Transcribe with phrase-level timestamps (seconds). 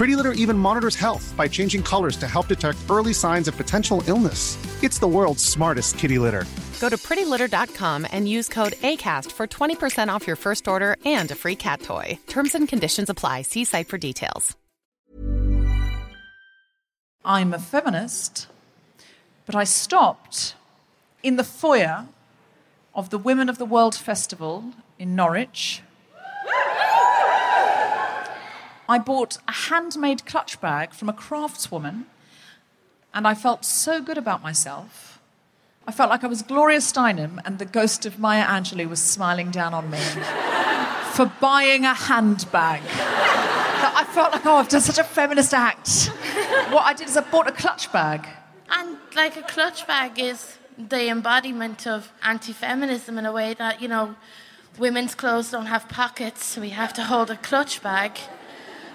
[0.00, 4.02] Pretty Litter even monitors health by changing colors to help detect early signs of potential
[4.06, 4.56] illness.
[4.82, 6.46] It's the world's smartest kitty litter.
[6.80, 11.34] Go to prettylitter.com and use code ACAST for 20% off your first order and a
[11.34, 12.18] free cat toy.
[12.28, 13.42] Terms and conditions apply.
[13.42, 14.56] See site for details.
[17.22, 18.46] I'm a feminist,
[19.44, 20.54] but I stopped
[21.22, 22.06] in the foyer
[22.94, 24.64] of the Women of the World Festival
[24.98, 25.82] in Norwich.
[28.90, 32.06] I bought a handmade clutch bag from a craftswoman,
[33.14, 35.20] and I felt so good about myself.
[35.86, 39.52] I felt like I was Gloria Steinem, and the ghost of Maya Angelou was smiling
[39.52, 39.98] down on me
[41.12, 42.82] for buying a handbag.
[42.90, 46.06] I felt like, oh, I've done such a feminist act.
[46.72, 48.26] What I did is I bought a clutch bag.
[48.72, 53.80] And like a clutch bag is the embodiment of anti feminism in a way that,
[53.80, 54.16] you know,
[54.78, 58.18] women's clothes don't have pockets, so we have to hold a clutch bag,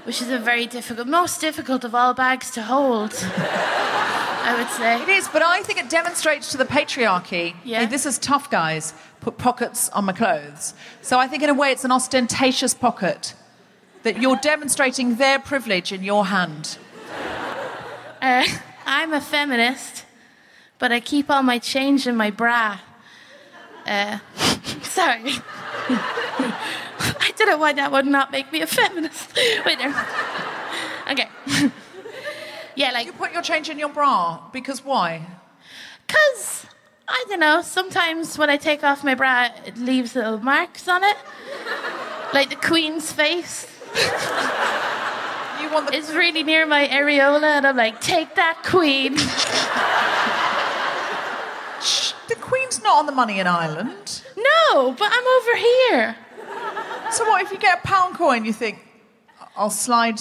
[0.05, 5.01] which is a very difficult, most difficult of all bags to hold, I would say.
[5.01, 7.55] It is, but I think it demonstrates to the patriarchy.
[7.63, 7.81] Yeah.
[7.81, 8.93] Hey, this is tough guys
[9.25, 10.75] put pockets on my clothes.
[11.01, 13.33] So I think in a way it's an ostentatious pocket
[14.03, 16.77] that you're demonstrating their privilege in your hand.
[18.21, 18.45] Uh,
[18.85, 20.05] I'm a feminist,
[20.77, 22.77] but I keep all my change in my bra.
[23.87, 24.19] Uh,
[24.83, 25.33] sorry.
[27.41, 29.35] I don't know why that would not make me a feminist.
[29.65, 29.93] Wait there.
[31.11, 31.27] Okay.
[32.75, 35.25] yeah, like You put your change in your bra because why?
[36.07, 36.65] Because,
[37.09, 41.03] I don't know, sometimes when I take off my bra, it leaves little marks on
[41.03, 41.17] it.
[42.33, 43.67] Like the Queen's face
[45.61, 49.17] You want the is really near my areola, and I'm like, take that, Queen.
[51.81, 54.21] Shh, the Queen's not on the money in Ireland.
[54.37, 56.15] No, but I'm over here.
[57.11, 58.45] So what if you get a pound coin?
[58.45, 58.79] You think
[59.55, 60.19] I'll slide.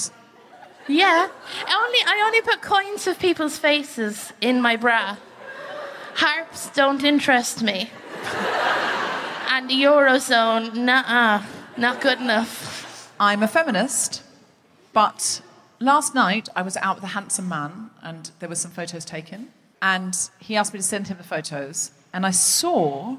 [0.87, 1.29] Yeah.
[1.67, 5.17] I only, I only put coins of people's faces in my bra.
[6.15, 7.91] Harps don't interest me.
[9.51, 11.43] And the Eurozone, nah,
[11.77, 13.13] not good enough.
[13.19, 14.23] I'm a feminist,
[14.93, 15.41] but
[15.81, 19.49] last night I was out with a handsome man and there were some photos taken.
[19.81, 21.91] And he asked me to send him the photos.
[22.13, 23.19] And I saw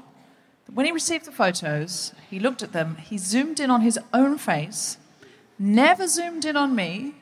[0.72, 4.36] when he received the photos, he looked at them, he zoomed in on his own
[4.38, 4.98] face,
[5.58, 7.14] never zoomed in on me,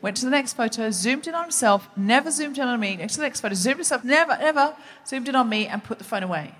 [0.00, 3.14] went to the next photo, zoomed in on himself, never zoomed in on me, next
[3.14, 4.74] to the next photo, zoomed himself, never, ever
[5.06, 6.54] zoomed in on me and put the phone away.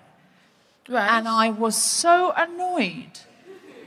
[0.88, 1.10] Right.
[1.10, 3.20] And I was so annoyed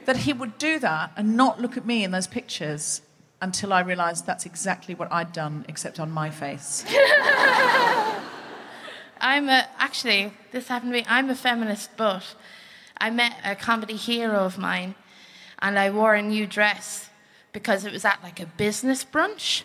[0.06, 3.02] that he would do that and not look at me in those pictures
[3.42, 6.86] until I realized that's exactly what I'd done, except on my face.
[9.26, 11.06] I'm a, actually, this happened to me.
[11.08, 12.36] I'm a feminist, but
[12.96, 14.94] I met a comedy hero of mine
[15.58, 17.10] and I wore a new dress
[17.52, 19.64] because it was at like a business brunch.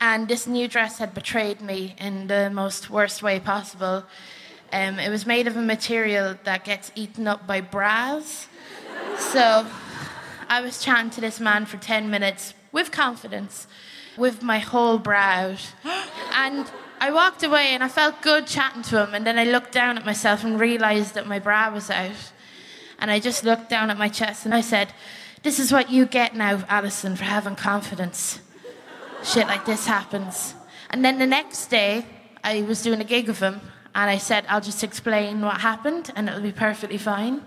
[0.00, 4.06] And this new dress had betrayed me in the most worst way possible.
[4.72, 8.48] Um, it was made of a material that gets eaten up by bras.
[9.18, 9.68] So
[10.48, 13.68] I was chatting to this man for 10 minutes with confidence.
[14.16, 15.54] with my whole brow
[16.34, 16.66] and
[17.00, 19.14] I walked away and I felt good chatting to him.
[19.14, 22.32] And then I looked down at myself and realized that my bra was out.
[22.98, 24.92] And I just looked down at my chest and I said,
[25.42, 28.40] This is what you get now, Alison, for having confidence.
[29.24, 30.54] Shit like this happens.
[30.90, 32.04] And then the next day,
[32.44, 33.60] I was doing a gig with him
[33.94, 37.42] and I said, I'll just explain what happened and it'll be perfectly fine.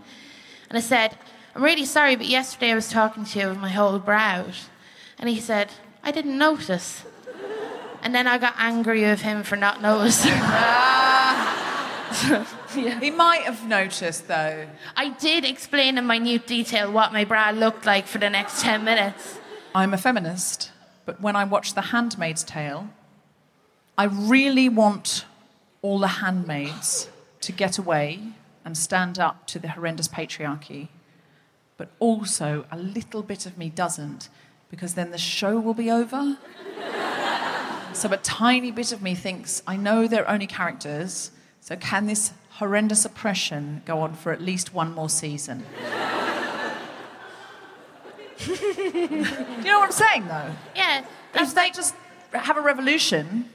[0.69, 1.15] And I said,
[1.55, 4.67] I'm really sorry, but yesterday I was talking to you with my whole brow out.
[5.19, 5.69] And he said,
[6.03, 7.03] I didn't notice.
[8.03, 10.33] And then I got angry with him for not noticing.
[12.73, 14.67] He might have noticed, though.
[14.95, 18.83] I did explain in minute detail what my bra looked like for the next 10
[18.83, 19.39] minutes.
[19.75, 20.71] I'm a feminist,
[21.05, 22.89] but when I watch The Handmaid's Tale,
[23.97, 25.25] I really want
[25.81, 27.09] all the handmaids
[27.41, 28.33] to get away
[28.65, 30.87] and stand up to the horrendous patriarchy.
[31.77, 34.29] But also, a little bit of me doesn't,
[34.71, 36.37] because then the show will be over.
[37.93, 41.31] So, a tiny bit of me thinks, I know they're only characters,
[41.61, 45.63] so can this horrendous oppression go on for at least one more season?
[48.39, 49.19] Do you
[49.63, 50.51] know what I'm saying, though?
[50.75, 51.05] Yeah.
[51.35, 51.95] If they just
[52.33, 53.49] have a revolution,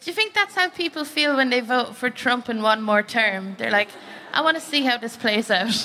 [0.00, 3.02] Do you think that's how people feel when they vote for Trump in one more
[3.02, 3.56] term?
[3.58, 3.88] They're like,
[4.32, 5.74] I want to see how this plays out.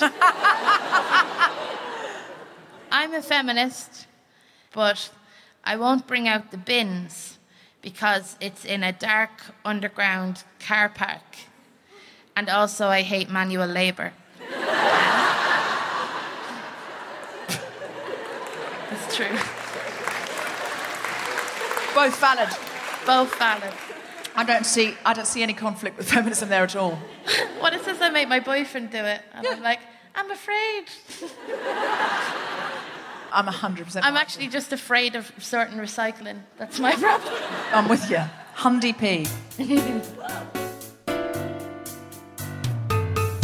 [2.90, 4.06] I'm a feminist,
[4.72, 5.10] but
[5.64, 7.35] I won't bring out the bins
[7.86, 9.30] because it's in a dark
[9.64, 11.22] underground car park.
[12.34, 14.12] And also, I hate manual labour.
[18.90, 19.38] It's true.
[21.94, 22.48] both valid.
[23.06, 23.72] Both valid.
[24.34, 26.98] I don't see I don't see any conflict with feminism there at all.
[27.60, 29.22] What if says I make my boyfriend do it?
[29.32, 29.80] And I'm like,
[30.16, 30.84] I'm afraid.
[33.32, 36.40] I'm 100% I'm actually just afraid of certain recycling.
[36.58, 37.34] That's my problem.
[37.72, 38.22] I'm with you.
[38.56, 39.26] Hundy P.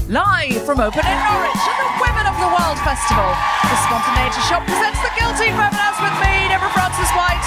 [0.08, 3.30] Live from Open in Norwich at the Women of the World Festival,
[3.64, 7.46] the Spontaneity Shop presents The Guilty Feminist with me, Deborah Frances-White,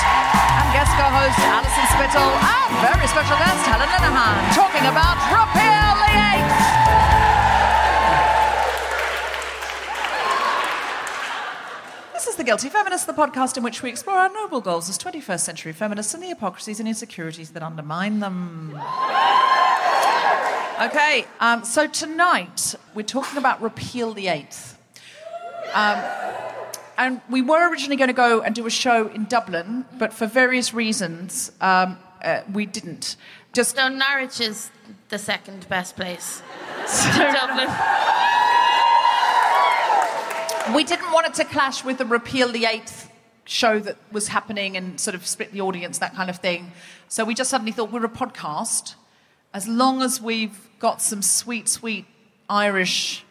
[0.57, 6.11] and guest co-host Alison Spittle, and very special guest Helen Linehan, talking about Repeal the
[6.15, 7.34] Eighth.
[12.25, 14.97] This is The Guilty Feminist, the podcast in which we explore our noble goals as
[14.97, 18.71] 21st century feminists and the hypocrisies and insecurities that undermine them.
[20.81, 24.75] Okay, um, so tonight we're talking about Repeal the Eighth.
[25.75, 26.03] Um,
[26.97, 30.25] and we were originally going to go and do a show in Dublin, but for
[30.25, 33.17] various reasons, um, uh, we didn't.
[33.53, 34.71] Just So Norwich is
[35.09, 36.41] the second best place
[37.13, 38.24] to Dublin.
[40.73, 43.11] We didn't want it to clash with the Repeal the Eighth
[43.45, 46.71] show that was happening and sort of split the audience, that kind of thing.
[47.07, 48.95] So we just suddenly thought we're a podcast.
[49.53, 52.05] As long as we've got some sweet, sweet
[52.49, 53.23] Irish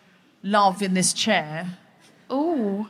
[0.42, 1.78] love in this chair,
[2.32, 2.88] Ooh.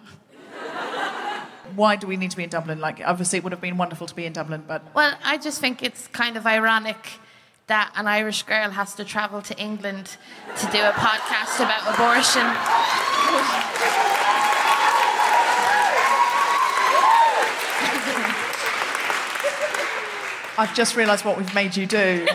[1.75, 2.79] why do we need to be in Dublin?
[2.81, 5.61] Like, obviously, it would have been wonderful to be in Dublin, but Well, I just
[5.61, 7.19] think it's kind of ironic
[7.67, 10.17] that an Irish girl has to travel to England
[10.59, 12.45] to do a podcast about abortion.
[20.57, 22.27] I've just realised what we've made you do.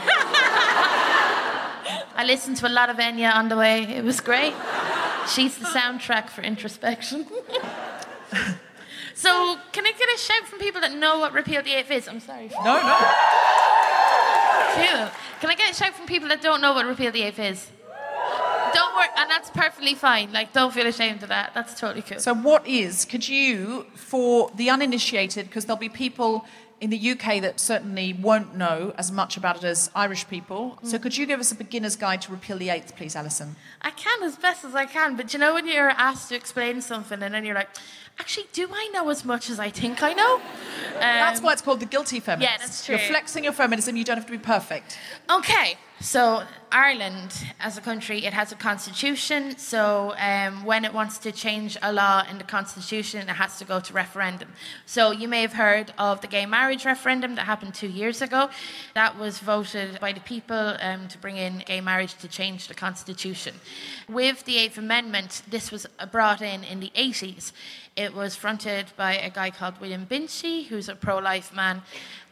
[2.16, 3.84] I listened to a lot of Enya on the way.
[3.84, 4.54] It was great.
[5.34, 7.26] She's the soundtrack for introspection.
[9.14, 12.10] so, can I get a shout from people that know what Repeal the Eighth is?
[12.10, 12.52] I'm sorry.
[12.66, 13.14] No, no.
[15.40, 17.68] Can I get a shout from people that don't know what Repeal the Eighth is?
[18.74, 20.32] Don't worry, and that's perfectly fine.
[20.32, 21.54] Like, don't feel ashamed of that.
[21.54, 22.20] That's totally cool.
[22.20, 26.46] So, what is, could you, for the uninitiated, because there'll be people
[26.82, 30.98] in the UK that certainly won't know as much about it as Irish people, so
[30.98, 33.56] could you give us a beginner's guide to Repeal the Eighth, please, Alison?
[33.82, 36.82] I can as best as I can, but you know when you're asked to explain
[36.82, 37.70] something and then you're like,
[38.20, 40.36] actually, do I know as much as I think I know?
[40.36, 42.52] Um, That's why it's called the guilty feminist.
[42.52, 42.96] yeah, that's true.
[42.96, 44.98] You're flexing your feminism, you don't have to be perfect.
[45.30, 49.58] Okay, so Ireland, as a country, it has a constitution.
[49.58, 53.66] So um, when it wants to change a law in the constitution, it has to
[53.66, 54.50] go to referendum.
[54.86, 58.50] So you may have heard of the gay marriage referendum that happened two years ago.
[58.94, 62.76] That was voted by the people um, to bring in gay marriage to change the
[62.76, 63.56] constitution.
[64.08, 67.52] With the Eighth Amendment, this was brought in in the 80s.
[67.96, 71.82] It was fronted by a guy called William Binchy, who's a pro-life man,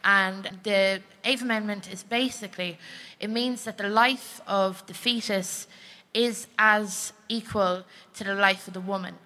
[0.08, 2.78] and the Eighth Amendment is basically
[3.20, 5.66] it means that the life of the fetus
[6.14, 7.84] is as equal
[8.14, 9.16] to the life of the woman.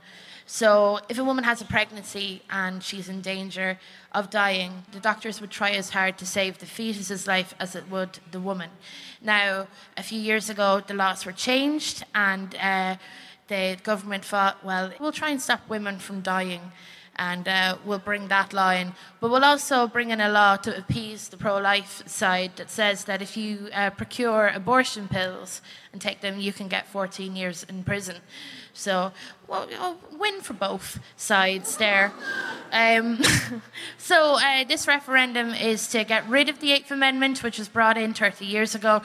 [0.44, 3.78] So, if a woman has a pregnancy and she's in danger
[4.10, 7.88] of dying, the doctors would try as hard to save the fetus's life as it
[7.88, 8.70] would the woman.
[9.20, 12.96] Now, a few years ago, the laws were changed, and uh,
[13.46, 16.72] the government thought, well, we'll try and stop women from dying
[17.16, 18.92] and uh, we'll bring that law in.
[19.20, 23.04] But we'll also bring in a law to appease the pro life side that says
[23.04, 25.60] that if you uh, procure abortion pills
[25.92, 28.16] and take them, you can get 14 years in prison.
[28.74, 29.12] So,
[29.46, 32.12] well, win for both sides there.
[32.72, 33.20] Um,
[33.98, 37.98] so, uh, this referendum is to get rid of the Eighth Amendment, which was brought
[37.98, 39.02] in 30 years ago.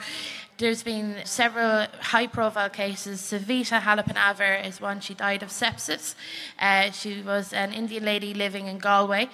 [0.58, 3.20] There's been several high profile cases.
[3.20, 4.98] Savita Halappanavar is one.
[4.98, 6.16] She died of sepsis.
[6.58, 9.28] Uh, she was an Indian lady living in Galway.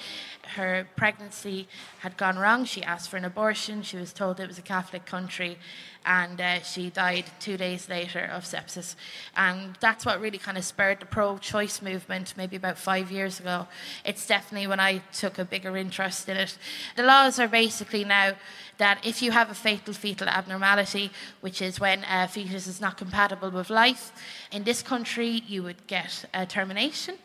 [0.56, 1.66] Her pregnancy
[2.00, 2.66] had gone wrong.
[2.66, 3.80] She asked for an abortion.
[3.82, 5.56] She was told it was a Catholic country
[6.06, 8.94] and uh, she died two days later of sepsis.
[9.36, 13.40] And that's what really kind of spurred the pro choice movement maybe about five years
[13.40, 13.66] ago.
[14.04, 16.58] It's definitely when I took a bigger interest in it.
[16.96, 18.34] The laws are basically now
[18.78, 21.10] that if you have a fatal fetal abnormality,
[21.40, 24.12] which is when a fetus is not compatible with life,
[24.50, 27.16] in this country you would get a termination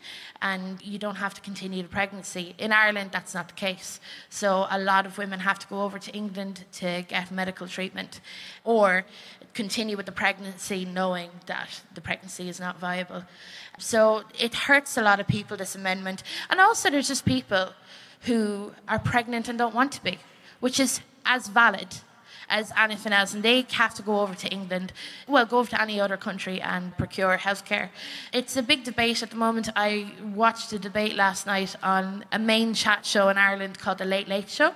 [0.42, 2.54] and you don't have to continue the pregnancy.
[2.58, 4.00] In Ireland, that's not the case.
[4.30, 8.20] So a lot of women have to go over to England to get medical treatment
[8.64, 9.04] or
[9.54, 13.24] continue with the pregnancy knowing that the pregnancy is not viable.
[13.78, 16.22] So it hurts a lot of people, this amendment.
[16.48, 17.72] And also, there's just people
[18.22, 20.18] who are pregnant and don't want to be,
[20.60, 21.88] which is as valid
[22.50, 24.92] as anything else, and they have to go over to England,
[25.26, 27.88] well, go over to any other country and procure healthcare.
[28.32, 29.70] It's a big debate at the moment.
[29.74, 34.04] I watched a debate last night on a main chat show in Ireland called The
[34.04, 34.74] Late Late Show,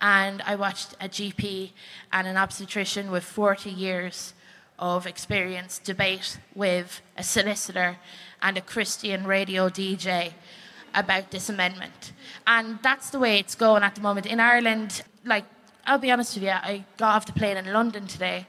[0.00, 1.72] and I watched a GP
[2.12, 4.32] and an obstetrician with 40 years
[4.78, 7.98] of experience debate with a solicitor
[8.40, 10.32] and a Christian radio DJ
[10.94, 12.12] about this amendment.
[12.46, 14.26] And that's the way it's going at the moment.
[14.26, 15.44] In Ireland, like
[15.90, 18.46] I'll be honest with you, I got off the plane in London today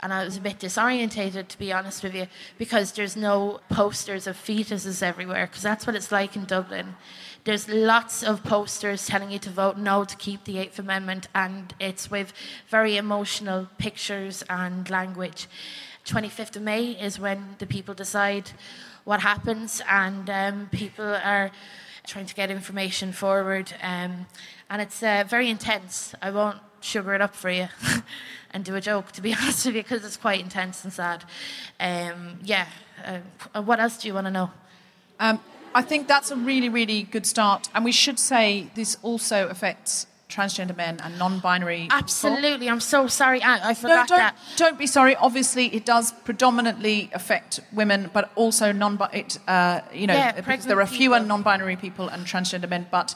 [0.00, 2.26] and I was a bit disorientated, to be honest with you,
[2.58, 6.96] because there's no posters of fetuses everywhere, because that's what it's like in Dublin.
[7.44, 11.72] There's lots of posters telling you to vote no to keep the Eighth Amendment, and
[11.78, 12.32] it's with
[12.68, 15.46] very emotional pictures and language.
[16.04, 18.50] 25th of May is when the people decide
[19.04, 21.52] what happens, and um, people are
[22.08, 23.72] trying to get information forward.
[23.80, 24.26] Um,
[24.68, 26.12] and it's uh, very intense.
[26.20, 27.68] I won't sugar it up for you
[28.50, 31.24] and do a joke, to be honest with you, because it's quite intense and sad.
[31.80, 32.66] Um, yeah.
[33.54, 34.50] Uh, what else do you want to know?
[35.18, 35.40] Um,
[35.74, 37.68] I think that's a really, really good start.
[37.74, 41.88] And we should say this also affects transgender men and non-binary.
[41.90, 42.68] Absolutely, people.
[42.70, 43.42] I'm so sorry.
[43.42, 44.36] I, I forgot no, don't, that.
[44.56, 45.14] Don't be sorry.
[45.16, 48.98] Obviously, it does predominantly affect women, but also non.
[49.12, 51.28] It, uh, you know, yeah, because there are fewer people.
[51.28, 53.14] non-binary people and transgender men, but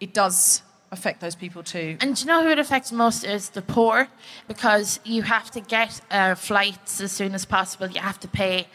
[0.00, 1.96] it does affect those people too.
[2.00, 4.08] And you know who it affects most is the poor,
[4.48, 7.88] because you have to get uh, flights as soon as possible.
[7.88, 8.68] You have to pay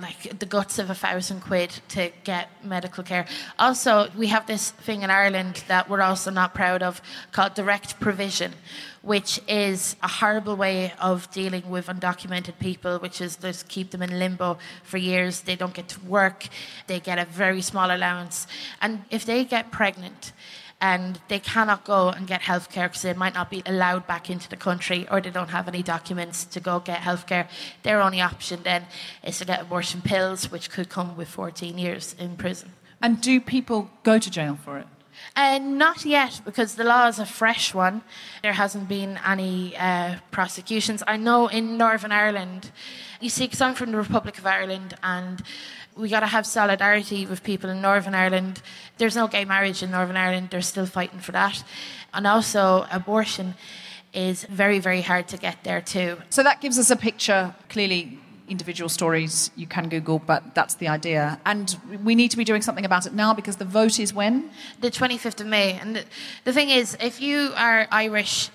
[0.00, 3.26] like the guts of a thousand quid to get medical care.
[3.58, 7.00] Also, we have this thing in Ireland that we're also not proud of
[7.32, 8.52] called direct provision,
[9.02, 14.02] which is a horrible way of dealing with undocumented people, which is just keep them
[14.02, 15.42] in limbo for years.
[15.42, 16.48] They don't get to work,
[16.86, 18.46] they get a very small allowance.
[18.80, 20.32] And if they get pregnant,
[20.80, 24.48] and they cannot go and get healthcare because they might not be allowed back into
[24.48, 27.48] the country or they don't have any documents to go get healthcare.
[27.82, 28.86] Their only option then
[29.24, 32.72] is to get abortion pills, which could come with 14 years in prison.
[33.00, 34.86] And do people go to jail for it?
[35.34, 38.02] Uh, not yet, because the law is a fresh one.
[38.42, 41.02] There hasn't been any uh, prosecutions.
[41.06, 42.70] I know in Northern Ireland,
[43.20, 45.42] you see, because I'm from the Republic of Ireland, and
[45.96, 48.60] we got to have solidarity with people in Northern Ireland.
[48.98, 50.48] There's no gay marriage in Northern Ireland.
[50.50, 51.64] They're still fighting for that.
[52.12, 53.54] And also, abortion
[54.12, 56.18] is very, very hard to get there too.
[56.30, 57.54] So that gives us a picture.
[57.68, 61.40] Clearly, individual stories you can Google, but that's the idea.
[61.44, 64.50] And we need to be doing something about it now because the vote is when?
[64.80, 65.72] The 25th of May.
[65.72, 66.04] And the,
[66.44, 68.50] the thing is, if you are Irish,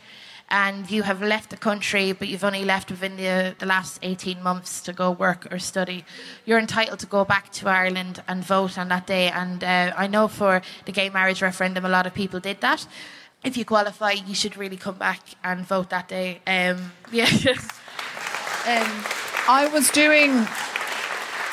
[0.51, 4.43] and you have left the country, but you've only left within the, the last 18
[4.43, 6.03] months to go work or study,
[6.45, 9.29] you're entitled to go back to Ireland and vote on that day.
[9.29, 12.85] And uh, I know for the gay marriage referendum, a lot of people did that.
[13.43, 16.41] If you qualify, you should really come back and vote that day.
[16.45, 17.25] Um, yeah.
[18.67, 19.05] um,
[19.47, 20.45] I was doing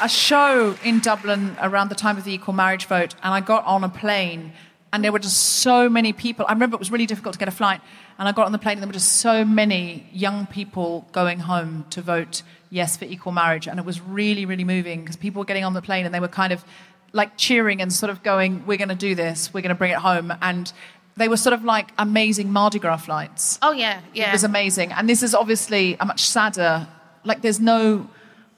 [0.03, 3.65] a show in Dublin around the time of the equal marriage vote, and I got
[3.65, 4.53] on a plane,
[4.93, 6.45] and there were just so many people.
[6.49, 7.81] I remember it was really difficult to get a flight
[8.19, 11.39] and I got on the plane, and there were just so many young people going
[11.39, 13.69] home to vote yes for equal marriage.
[13.69, 16.21] And it was really, really moving because people were getting on the plane and they
[16.21, 16.65] were kind of
[17.13, 19.55] like cheering and sort of going, "We're going to do this.
[19.55, 20.73] We're going to bring it home." And
[21.17, 23.59] they were sort of like amazing Mardi Gras flights.
[23.63, 24.31] Oh yeah, yeah.
[24.31, 24.93] It was amazing.
[24.93, 26.89] And this is obviously a much sadder.
[27.25, 28.09] Like, there's no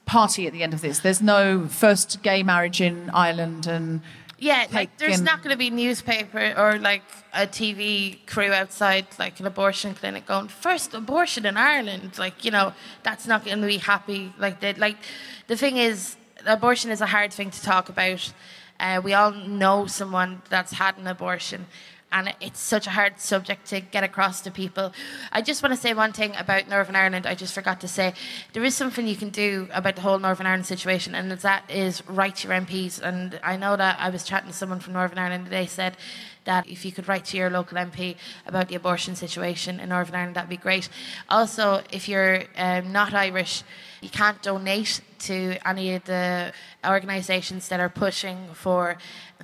[0.05, 0.99] party at the end of this.
[0.99, 4.01] There's no first gay marriage in Ireland and
[4.41, 9.39] Yeah, like there's not going to be newspaper or like a TV crew outside like
[9.39, 12.17] an abortion clinic going first abortion in Ireland.
[12.17, 14.33] Like you know that's not going to be happy.
[14.39, 14.79] Like that.
[14.79, 14.97] Like
[15.45, 16.17] the thing is,
[16.47, 18.33] abortion is a hard thing to talk about.
[18.79, 21.67] Uh, we all know someone that's had an abortion.
[22.11, 24.93] And it's such a hard subject to get across to people.
[25.31, 27.25] I just want to say one thing about Northern Ireland.
[27.25, 28.13] I just forgot to say
[28.53, 32.05] there is something you can do about the whole Northern Ireland situation, and that is
[32.07, 33.01] write your MPs.
[33.01, 35.95] And I know that I was chatting to someone from Northern Ireland today said
[36.45, 40.15] that if you could write to your local MP about the abortion situation in Northern
[40.15, 40.89] Ireland, that'd be great.
[41.29, 43.63] Also, if you're um, not Irish,
[44.01, 46.51] you can't donate to any of the
[46.83, 48.97] organisations that are pushing for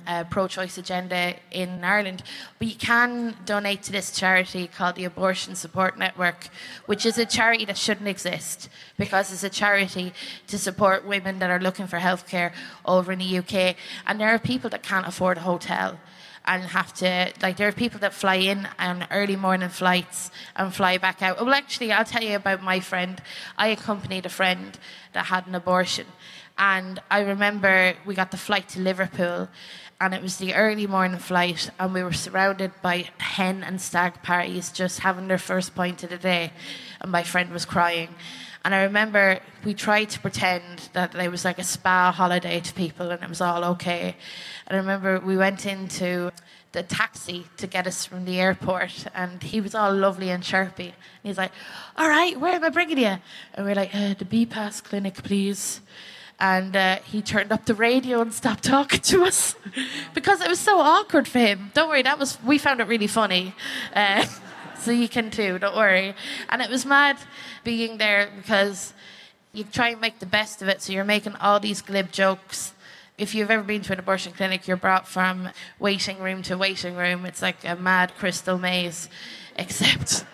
[0.06, 2.22] a pro-choice agenda in Ireland,
[2.58, 6.48] but you can donate to this charity called the Abortion Support Network,
[6.86, 10.12] which is a charity that shouldn't exist because it's a charity
[10.48, 12.52] to support women that are looking for healthcare
[12.84, 13.76] over in the UK,
[14.06, 15.98] and there are people that can't afford a hotel
[16.48, 20.74] and have to like there are people that fly in on early morning flights and
[20.74, 21.38] fly back out.
[21.38, 23.22] Well, actually, I'll tell you about my friend.
[23.58, 24.76] I accompanied a friend
[25.12, 26.06] that had an abortion,
[26.56, 29.48] and I remember we got the flight to Liverpool,
[30.00, 34.22] and it was the early morning flight, and we were surrounded by hen and stag
[34.22, 36.52] parties just having their first pint of the day,
[37.02, 38.14] and my friend was crying.
[38.68, 42.74] And I remember we tried to pretend that there was like a spa holiday to
[42.74, 44.14] people and it was all okay.
[44.66, 46.30] And I remember we went into
[46.72, 50.88] the taxi to get us from the airport and he was all lovely and chirpy.
[50.88, 51.52] And he's like,
[51.96, 53.16] All right, where am I bringing you?
[53.54, 55.80] And we're like, uh, The BPAS clinic, please.
[56.38, 59.54] And uh, he turned up the radio and stopped talking to us
[60.12, 61.70] because it was so awkward for him.
[61.72, 63.54] Don't worry, that was we found it really funny.
[63.96, 64.26] Uh,
[64.78, 66.14] so you can too, don't worry.
[66.48, 67.18] And it was mad
[67.64, 68.94] being there because
[69.52, 70.82] you try and make the best of it.
[70.82, 72.72] So you're making all these glib jokes.
[73.16, 75.48] If you've ever been to an abortion clinic, you're brought from
[75.78, 77.26] waiting room to waiting room.
[77.26, 79.08] It's like a mad crystal maze,
[79.56, 80.24] except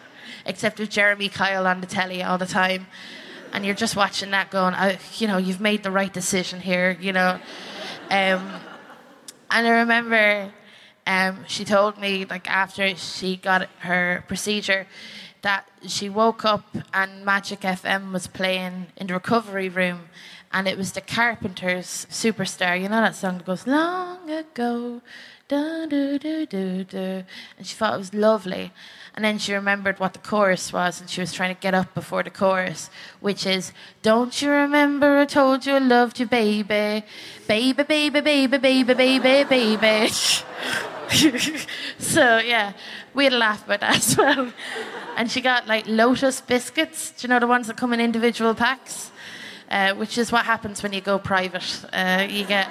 [0.47, 2.87] except with Jeremy Kyle on the telly all the time.
[3.53, 6.99] And you're just watching that going, oh, you know, you've made the right decision here,
[7.01, 7.41] you know.
[8.11, 8.51] Um,
[9.51, 10.53] and I remember
[11.07, 14.87] um, she told me, like, after she got her procedure,
[15.43, 16.65] that she woke up
[16.95, 20.09] and Magic FM was playing in the recovery room.
[20.51, 22.81] And it was the Carpenters Superstar.
[22.81, 25.03] You know that song that goes, Long ago,
[25.49, 27.25] da do do do do.
[27.59, 28.73] And she thought it was lovely.
[29.17, 31.95] And then she remembered what the chorus was, and she was trying to get up
[31.95, 33.73] before the chorus, which is,
[34.03, 37.05] Don't you remember I told you I loved you, baby?
[37.47, 40.09] Baby, baby, baby, baby, baby, baby.
[41.99, 42.73] so, yeah,
[43.15, 44.53] we had a laugh about that as well.
[45.17, 48.53] And she got like Lotus biscuits, do you know the ones that come in individual
[48.53, 49.13] packs?
[49.71, 51.85] Uh, which is what happens when you go private.
[51.93, 52.69] Uh, you get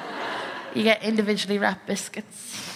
[0.75, 2.72] you get individually wrapped biscuits.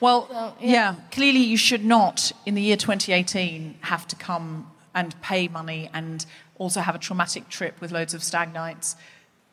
[0.00, 0.94] Well, yeah.
[1.10, 6.24] clearly you should not, in the year 2018, have to come and pay money and
[6.58, 8.96] also have a traumatic trip with loads of stag nights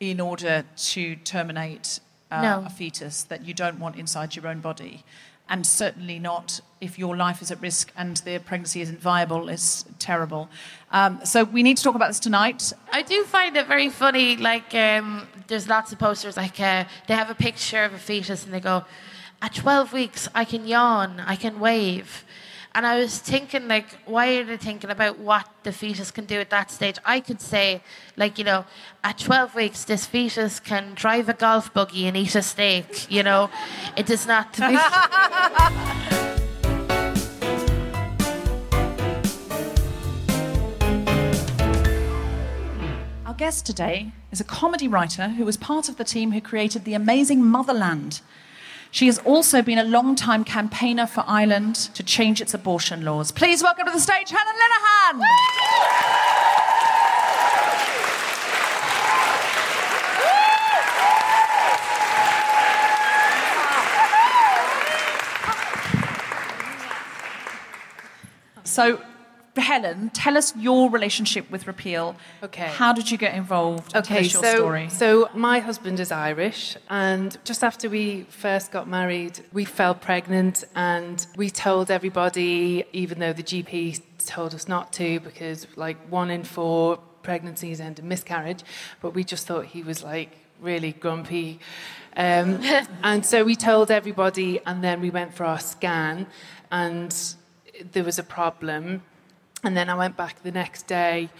[0.00, 2.64] in order to terminate uh, No.
[2.66, 5.04] a fetus that you don't want inside your own body.
[5.46, 9.84] And certainly not if your life is at risk and the pregnancy isn't viable, is
[9.98, 10.48] terrible.
[10.90, 12.72] Um, so we need to talk about this tonight.
[12.90, 14.36] I do find it very funny.
[14.38, 16.38] Like, um, there's lots of posters.
[16.38, 18.84] Like, uh, they have a picture of a fetus, and they go,
[19.44, 22.24] "At 12 weeks, I can yawn, I can wave."
[22.74, 26.40] And I was thinking, like, why are they thinking about what the fetus can do
[26.40, 26.96] at that stage?
[27.04, 27.82] I could say,
[28.16, 28.64] like, you know,
[29.04, 33.10] at 12 weeks, this fetus can drive a golf buggy and eat a steak.
[33.10, 33.50] You know,
[33.98, 34.58] it does not.
[43.26, 46.86] Our guest today is a comedy writer who was part of the team who created
[46.86, 48.22] The Amazing Motherland.
[48.94, 53.32] She has also been a long-time campaigner for Ireland to change its abortion laws.
[53.32, 55.20] Please welcome to the stage Helen Linehan.
[68.62, 69.02] So,
[69.62, 72.16] Helen, tell us your relationship with repeal.
[72.42, 72.66] Okay.
[72.66, 73.94] How did you get involved?
[73.94, 74.88] And tell Okay, us your so story.
[74.88, 80.64] so my husband is Irish, and just after we first got married, we fell pregnant,
[80.74, 86.30] and we told everybody, even though the GP told us not to, because like one
[86.30, 88.62] in four pregnancies end in miscarriage.
[89.00, 91.58] But we just thought he was like really grumpy.
[92.16, 92.60] Um,
[93.02, 96.26] and so we told everybody, and then we went for our scan,
[96.70, 97.14] and
[97.92, 99.02] there was a problem.
[99.64, 101.30] And then I went back the next day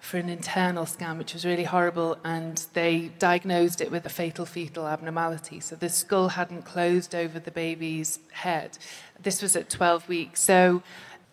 [0.00, 4.46] for an internal scan, which was really horrible, and they diagnosed it with a fatal
[4.46, 5.60] fetal abnormality.
[5.60, 8.78] So the skull hadn't closed over the baby's head.
[9.22, 10.40] This was at 12 weeks.
[10.40, 10.82] So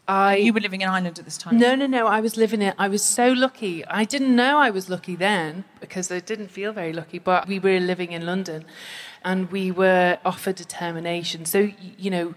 [0.07, 0.36] I.
[0.38, 1.57] You were living in Ireland at this time?
[1.57, 2.07] No, no, no.
[2.07, 2.75] I was living it.
[2.77, 3.86] I was so lucky.
[3.86, 7.60] I didn't know I was lucky then because I didn't feel very lucky, but we
[7.60, 8.65] were living in London
[9.23, 11.45] and we were offered a termination.
[11.45, 12.36] So, you know,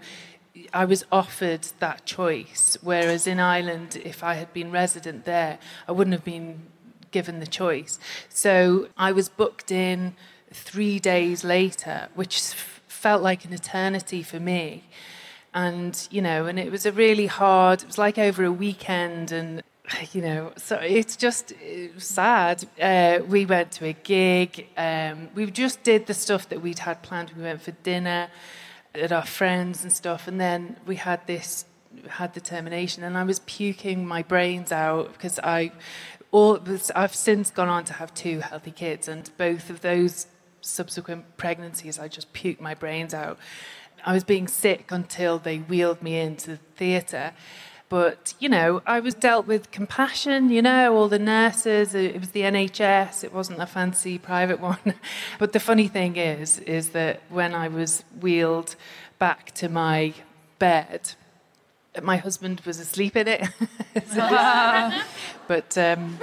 [0.73, 2.77] I was offered that choice.
[2.81, 6.63] Whereas in Ireland, if I had been resident there, I wouldn't have been
[7.11, 7.99] given the choice.
[8.29, 10.15] So I was booked in
[10.51, 14.83] three days later, which f- felt like an eternity for me.
[15.53, 19.31] And, you know, and it was a really hard, it was like over a weekend
[19.31, 19.63] and
[20.13, 22.65] you know, so it's just it sad.
[22.81, 24.67] Uh, we went to a gig.
[24.77, 27.31] Um, we just did the stuff that we'd had planned.
[27.35, 28.29] We went for dinner
[28.95, 31.65] at our friends and stuff, and then we had this
[32.07, 35.71] had the termination, and I was puking my brains out because I
[36.31, 36.59] all
[36.95, 40.27] I've since gone on to have two healthy kids, and both of those
[40.61, 43.37] subsequent pregnancies, I just puked my brains out.
[44.05, 47.33] I was being sick until they wheeled me into the theatre.
[47.91, 52.29] But, you know, I was dealt with compassion, you know, all the nurses, it was
[52.29, 54.93] the NHS, it wasn't a fancy private one.
[55.39, 58.77] but the funny thing is, is that when I was wheeled
[59.19, 60.13] back to my
[60.57, 61.15] bed,
[62.01, 63.49] my husband was asleep in it.
[65.49, 66.17] but um,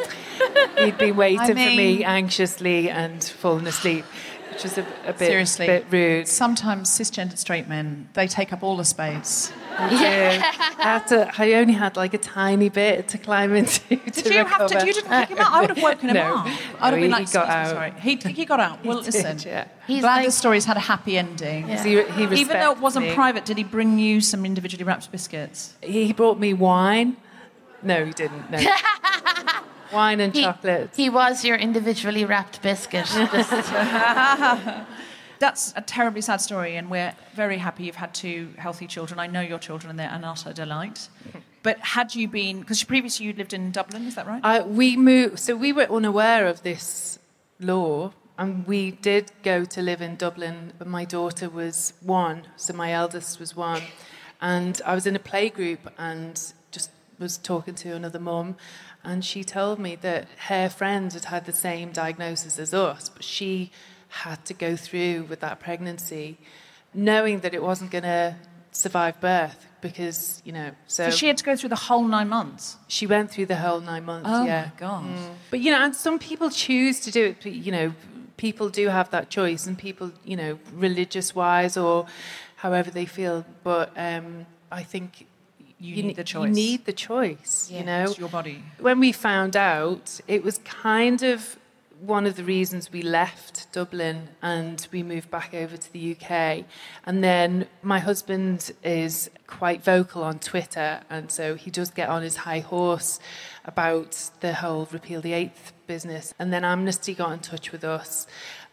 [0.79, 4.07] he'd been waiting I for me anxiously and fallen asleep,
[4.59, 5.67] which was a, a bit, Seriously.
[5.69, 6.27] bit rude.
[6.27, 9.53] Sometimes cisgendered straight men, they take up all the space.
[9.79, 10.41] Yeah.
[10.79, 13.81] I, had to, I only had like a tiny bit to climb into.
[13.95, 14.85] Did you have to?
[14.85, 15.53] You didn't pick him up.
[15.53, 16.39] I would have woken him No.
[16.39, 16.47] up.
[16.47, 17.93] No, I'd have been he like, got "Excuse me, out." sorry.
[18.01, 18.79] He, he got out.
[18.85, 19.39] Well, did, listen.
[19.49, 19.69] yeah.
[19.87, 21.69] He's glad this story's had a happy ending.
[21.69, 21.85] Yeah.
[21.85, 23.15] He- he Even though it wasn't me.
[23.15, 25.75] private, did he bring you some individually wrapped biscuits?
[25.83, 27.17] He brought me wine.
[27.85, 28.51] No, he didn't.
[28.51, 28.59] No.
[29.93, 30.91] wine and He- chocolate.
[30.97, 33.09] He was your individually wrapped biscuit.
[35.39, 39.21] That's a terribly sad story, and we're very happy you've had two healthy children.
[39.21, 41.09] I know your children, and they're an utter delight.
[41.63, 44.41] But had you been, because previously you lived in Dublin, is that right?
[44.43, 47.19] Uh, we moved, so we were unaware of this
[47.61, 50.73] law, and we did go to live in Dublin.
[50.79, 53.83] But my daughter was one, so my eldest was one,
[54.41, 56.41] and I was in a play group and
[56.73, 58.57] just was talking to another mum,
[59.09, 63.25] and she told me that her friends had had the same diagnosis as us, but
[63.25, 63.71] she
[64.09, 66.37] had to go through with that pregnancy,
[66.93, 68.37] knowing that it wasn't going to
[68.71, 70.71] survive birth because you know.
[70.87, 72.77] so she had to go through the whole nine months.
[72.87, 74.29] She went through the whole nine months.
[74.31, 74.67] Oh yeah.
[74.67, 75.07] my god!
[75.51, 77.47] But you know, and some people choose to do it.
[77.47, 77.95] You know,
[78.37, 82.07] people do have that choice, and people, you know, religious wise or
[82.57, 83.47] however they feel.
[83.63, 85.27] But um, I think
[85.81, 86.49] You ne- need the choice.
[86.49, 87.71] You need the choice.
[87.71, 88.63] You know, It's your body.
[88.81, 91.57] when we found out, it was kind of
[92.01, 96.65] one of the reasons we left Dublin and we moved back over to the UK.
[97.05, 102.23] And then my husband is quite vocal on Twitter, and so he does get on
[102.23, 103.19] his high horse
[103.65, 106.35] about the whole repeal the eighth business.
[106.39, 108.27] And then Amnesty got in touch with us,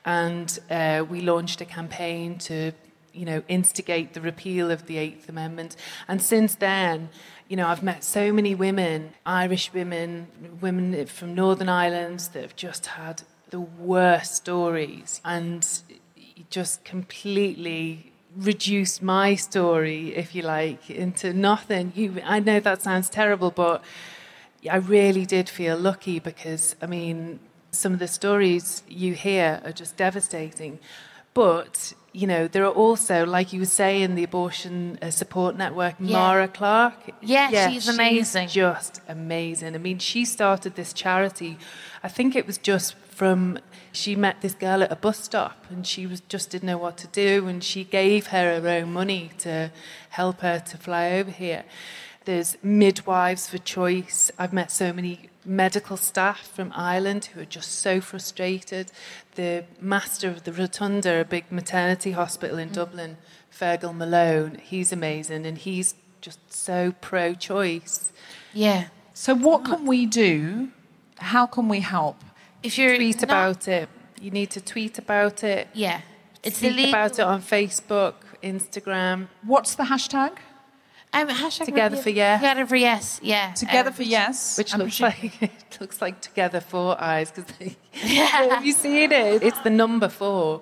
[0.06, 2.74] and uh, we launched a campaign to
[3.15, 5.75] you know, instigate the repeal of the Eighth Amendment.
[6.08, 7.10] And since then,
[7.47, 10.28] you know, I've met so many women, Irish women,
[10.62, 15.67] women from Northern Ireland that have just had the worst stories and
[16.49, 21.93] just completely reduced my story, if you like, into nothing.
[21.95, 23.84] You, I know that sounds terrible, but
[24.69, 27.39] I really did feel lucky because, I mean,
[27.71, 30.80] some of the stories you hear are just devastating.
[31.34, 35.95] But, you know, there are also, like you were saying, the abortion uh, support network,
[35.99, 36.17] Yeah.
[36.17, 37.12] Mara Clarke.
[37.21, 38.47] Yeah, she's amazing.
[38.47, 39.75] just amazing.
[39.75, 41.58] I mean, she started this charity.
[42.04, 43.60] I think it was just from
[43.91, 46.97] she met this girl at a bus stop and she was just didn't know what
[46.97, 49.71] to do and she gave her her own money to
[50.10, 51.63] help her to fly over here.
[52.26, 54.32] There's midwives for choice.
[54.38, 58.92] I've met so many medical staff from Ireland who are just so frustrated.
[59.36, 62.74] The master of the Rotunda, a big maternity hospital in mm.
[62.74, 63.18] Dublin,
[63.56, 68.12] Fergal Malone, he's amazing and he's just so pro choice.
[68.54, 68.86] yeah.
[69.14, 70.70] So what can we do?
[71.20, 72.18] How can we help?
[72.64, 73.88] If you're Tweet not- about it.
[74.20, 75.68] You need to tweet about it.
[75.74, 76.02] yeah,
[76.44, 76.90] it's Speak illegal.
[76.90, 79.28] about it on Facebook, Instagram.
[79.44, 80.34] What's the hashtag?
[81.21, 82.39] Um, hashtag Together for yes.
[82.41, 83.19] Together for yes.
[83.23, 83.54] Yeah.
[83.54, 84.58] Together Um, for yes.
[84.58, 87.49] Which I'm looks presu- like it looks like together four eyes because
[87.93, 89.41] have you seen it?
[89.43, 90.62] It's the number four.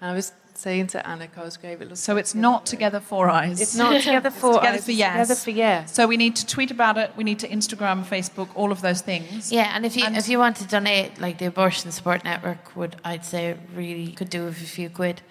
[0.00, 3.60] I was saying to Anna Cosgrave, it looks So it's not together for eyes.
[3.60, 5.12] It's not together for together eyes, for yes.
[5.14, 5.94] together for yes.
[5.94, 7.12] So we need to tweet about it.
[7.16, 9.50] We need to Instagram, Facebook, all of those things.
[9.52, 12.76] Yeah, and if you And- if you want to donate, like the Abortion Support Network
[12.76, 15.22] would, I'd say, really could do with a few quid.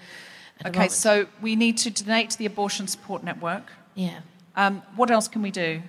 [0.66, 0.92] Okay, moment.
[0.92, 3.72] so we need to donate to the Abortion Support Network.
[3.96, 4.20] yeah,
[4.56, 5.82] Um, what else can we do?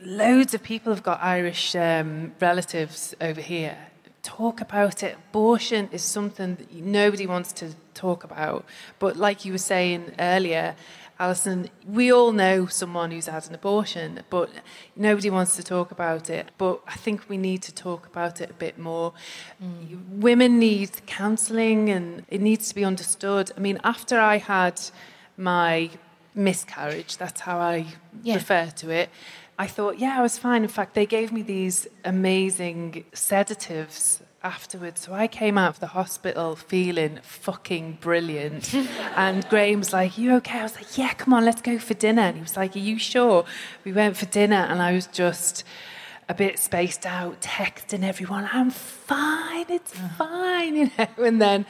[0.00, 3.76] Loads of people have got Irish um, relatives over here.
[4.22, 5.16] Talk about it.
[5.30, 8.64] Abortion is something that nobody wants to talk about.
[8.98, 10.76] But like you were saying earlier,
[11.18, 14.50] Alison, we all know someone who's had an abortion, but
[14.96, 16.50] nobody wants to talk about it.
[16.56, 19.12] But I think we need to talk about it a bit more.
[20.10, 23.52] Women need counselling and it needs to be understood.
[23.54, 24.80] I mean, after I had
[25.36, 25.90] my
[26.34, 27.86] miscarriage, that's how I
[28.22, 28.34] Yeah.
[28.36, 29.08] refer to it.
[29.58, 30.62] I thought, yeah, I was fine.
[30.62, 35.02] In fact, they gave me these amazing sedatives afterwards.
[35.02, 38.72] So I came out of the hospital feeling fucking brilliant.
[39.16, 40.60] and Graham's like, You okay?
[40.60, 42.22] I was like, Yeah, come on, let's go for dinner.
[42.22, 43.44] And he was like, Are you sure?
[43.84, 45.62] We went for dinner, and I was just
[46.30, 51.08] a bit spaced out, texting everyone, I'm fine, it's fine, you know.
[51.18, 51.66] And then,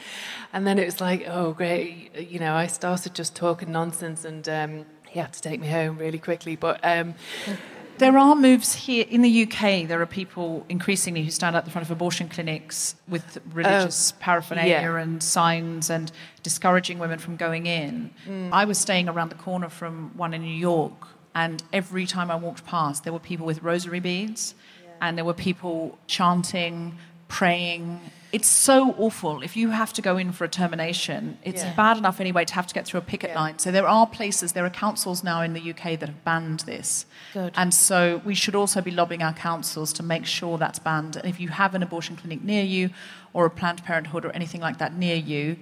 [0.53, 2.53] and then it was like, oh great, you know.
[2.53, 6.55] I started just talking nonsense, and um, he had to take me home really quickly.
[6.55, 7.15] But um,
[8.01, 9.87] There are moves here in the UK.
[9.87, 14.81] There are people increasingly who stand at the front of abortion clinics with religious paraphernalia
[14.81, 14.97] yeah.
[14.97, 18.09] and signs and discouraging women from going in.
[18.51, 22.35] I was staying around the corner from one in New York, and every time I
[22.35, 24.55] walked past, there were people with rosary beads,
[25.01, 27.99] and there were people chanting, praying.
[28.31, 29.41] It's so awful.
[29.41, 31.73] If you have to go in for a termination, it's Yeah.
[31.73, 33.39] bad enough anyway to have to get through a picket Yeah.
[33.41, 33.59] line.
[33.59, 37.05] So there are places, there are councils now in the UK that have banned this.
[37.33, 37.53] Good.
[37.57, 41.15] And so we should also be lobbying our councils to make sure that's banned.
[41.17, 42.91] And if you have an abortion clinic near you
[43.33, 45.57] or a Planned Parenthood or anything like that near you,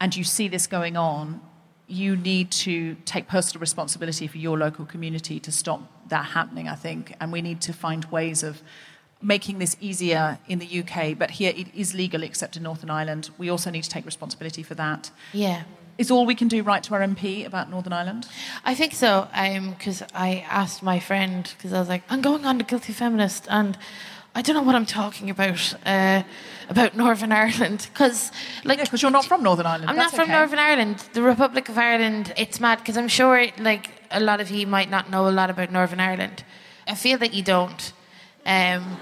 [0.00, 1.40] and you see this going on,
[1.88, 6.74] you need to take personal responsibility for your local community to stop that happening, I
[6.74, 7.14] think.
[7.20, 8.62] And we need to find ways of
[9.22, 11.16] making this easier in the UK.
[11.16, 13.30] But here it is legal except in Northern Ireland.
[13.38, 15.10] We also need to take responsibility for that.
[15.32, 15.62] yeah.
[15.98, 18.28] Is all we can do write to our MP about Northern Ireland?
[18.66, 19.28] I think so.
[19.32, 23.46] Because I asked my friend because I was like, I'm going on the Guilty Feminist,
[23.48, 23.78] and
[24.36, 26.22] I don't know what I'm talking about uh,
[26.68, 27.88] about Northern Ireland.
[27.90, 28.30] Because
[28.64, 29.88] like, Because you're not from Northern Ireland.
[29.88, 30.38] I'm That's not from okay.
[30.38, 30.98] Northern Ireland.
[31.14, 34.90] The Republic of Ireland, it's mad because I'm sure like a lot of you might
[34.90, 36.44] not know a lot about Northern Ireland.
[36.86, 37.92] I feel that you don't.
[38.44, 38.98] Um,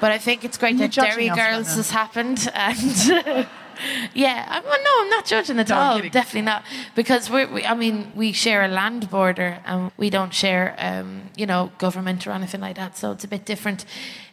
[0.00, 2.50] but I think it's great You're that Derry Girls right has happened.
[2.54, 3.46] And
[4.14, 6.00] yeah, I, well, no, I'm not judging at No, all.
[6.00, 6.64] Definitely not.
[6.94, 11.30] Because we're, we, I mean, we share a land border and we don't share, um,
[11.36, 12.96] you know, government or anything like that.
[12.96, 13.84] So it's a bit different.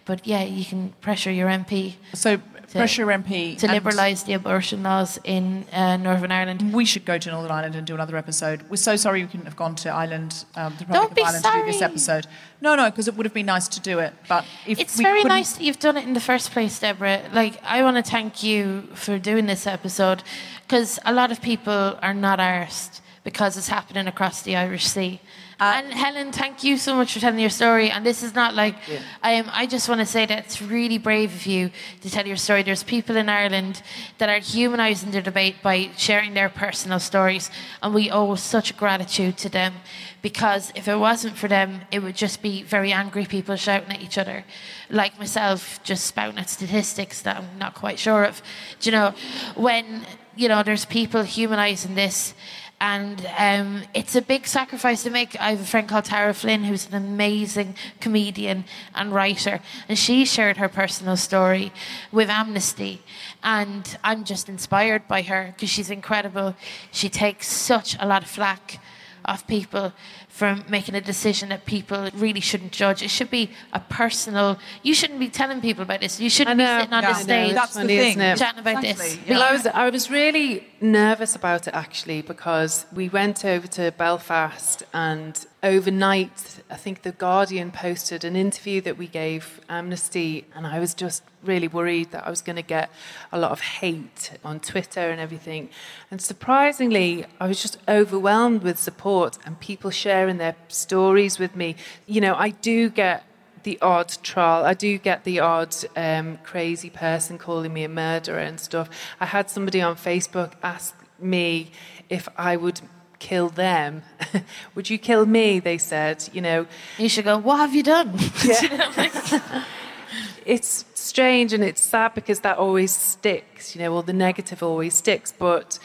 [0.10, 2.40] But yeah, you can pressure your MP So
[2.72, 6.74] pressure MP to liberalise the abortion laws in uh, Northern Ireland.
[6.74, 8.64] We should go to Northern Ireland and do another episode.
[8.72, 11.28] We're so sorry we couldn't have gone to Ireland, um, the Republic Don't be of
[11.28, 11.92] Ireland, to do this sorry.
[11.92, 12.28] episode.
[12.60, 14.14] No, no, because it would have been nice to do it.
[14.28, 17.22] But if It's very couldn't- nice that you've done it in the first place, Deborah.
[17.32, 20.24] Like, I want to thank you for doing this episode
[20.64, 25.22] because a lot of people are not arsed because it's happening across the Irish Sea.
[25.60, 27.92] Uh, and Helen, thank you so much for telling your story.
[27.92, 28.76] And this is not like,
[29.24, 31.70] um, I just want to say that it's really brave of you
[32.00, 32.64] to tell your story.
[32.64, 33.84] There's people in Ireland
[34.20, 37.52] that are humanising the debate by sharing their personal stories,
[37.84, 39.74] and we owe such gratitude to them
[40.22, 44.02] because if it wasn't for them, it would just be very angry people shouting at
[44.02, 44.46] each other,
[44.90, 48.42] like myself, just spouting at statistics that I'm not quite sure of.
[48.80, 49.14] Do you know,
[49.56, 50.06] when
[50.38, 52.34] you know there's people humanising this.
[52.82, 55.40] And um, it's a big sacrifice to make.
[55.40, 58.64] I have a friend called Tara Flynn, who's an amazing comedian
[58.96, 61.74] and writer, and she shared her personal story
[62.12, 63.02] with Amnesty.
[63.44, 66.56] And I'm just inspired by her because she's incredible.
[66.92, 68.80] She takes such a lot of flack
[69.26, 69.92] off people
[70.40, 73.04] from making a decision that people really shouldn't judge.
[73.04, 74.58] It should be a personal.
[74.84, 76.18] You shouldn't be telling people about this.
[76.18, 76.78] You shouldn't know.
[76.78, 78.18] be sitting on Yeah, the stage That's the thing.
[78.38, 79.00] chatting about this.
[79.02, 83.68] Exactly, Well, I was I was really nervous about it actually because we went over
[83.68, 90.46] to Belfast and overnight I think the Guardian posted an interview that we gave Amnesty
[90.56, 92.90] and I was just really worried that I was going to get
[93.32, 95.70] a lot of hate on Twitter and everything.
[96.12, 101.76] And surprisingly, I was just overwhelmed with support and people sharing their stories with me.
[102.06, 103.24] You know, I do get
[103.64, 104.66] the odd trial.
[104.66, 108.90] I do get the odd um, crazy person calling me a murderer and stuff.
[109.20, 111.72] I had somebody on Facebook ask me
[112.10, 112.82] if I would
[113.20, 114.04] kill them,
[114.76, 115.60] would you kill me?
[115.60, 116.66] They said, you know.
[116.98, 118.18] You should go, what have you done?
[118.44, 119.66] Yeah.
[120.46, 124.96] it's strange and it's sad because that always sticks, you know, or the negative always
[124.96, 125.32] sticks.
[125.32, 125.80] But,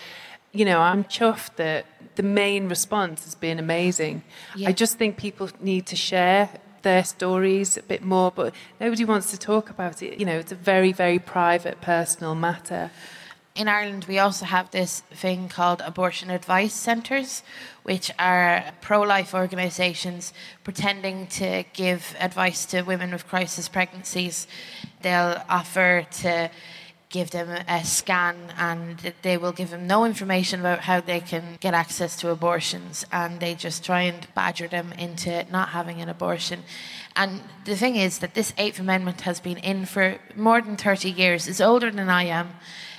[0.52, 4.22] you know, I'm chuffed that the main response has been amazing.
[4.56, 4.68] Yeah.
[4.68, 6.48] I just think people need to share
[6.82, 10.18] their stories a bit more, but nobody wants to talk about it.
[10.18, 12.90] You know, it's a very, very private, personal matter.
[13.54, 17.42] in Ireland, we also have this thing called abortion advice centres,
[17.84, 20.32] which are pro life organisations
[20.64, 24.48] pretending to give advice to women with crisis pregnancies.
[25.02, 26.50] They'll offer to
[27.14, 31.56] give them a scan and they will give them no information about how they can
[31.60, 36.08] get access to abortions and they just try and badger them into not having an
[36.08, 36.58] abortion.
[37.14, 41.08] And the thing is that this Eighth Amendment has been in for more than 30
[41.08, 41.46] years.
[41.46, 42.48] It's older than I am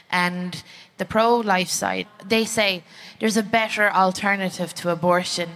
[0.10, 0.64] and
[0.98, 2.84] the pro life side, they say
[3.20, 5.50] there's a better alternative to abortion,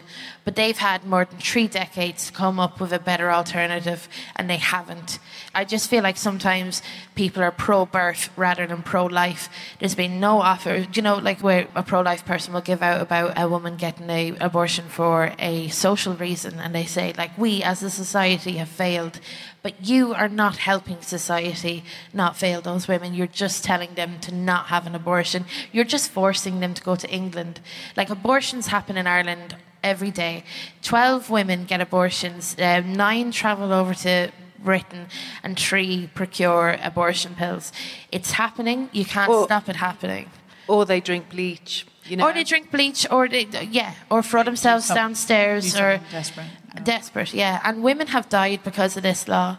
[0.44, 4.50] but they've had more than three decades to come up with a better alternative, and
[4.50, 5.20] they haven't.
[5.54, 6.84] I just feel like sometimes
[7.16, 9.50] people are pro birth rather than pro life.
[9.80, 13.02] There's been no offer, you know, like where a pro life person will give out
[13.02, 17.64] about a woman getting a abortion for a social reason, and they say, like, we
[17.64, 19.20] as a society have failed.
[19.62, 21.84] But you are not helping society
[22.14, 23.14] not fail those women.
[23.14, 25.46] You're just telling them to not have an abortion.
[25.72, 27.60] You're just forcing them to go to England.
[27.98, 30.44] Like abortions happen in Ireland every day.
[30.84, 34.32] 12 women get abortions, uh, nine travel over to
[34.64, 35.08] Britain,
[35.44, 37.72] and three procure abortion pills.
[38.12, 38.90] It's happening.
[38.92, 40.30] You can't Well- stop it happening.
[40.68, 42.28] Or they drink bleach, you know.
[42.28, 46.46] Or they drink bleach, or they, yeah, or throw themselves some- downstairs, do or desperate,
[46.76, 46.84] yeah.
[46.84, 47.60] desperate, yeah.
[47.64, 49.58] And women have died because of this law,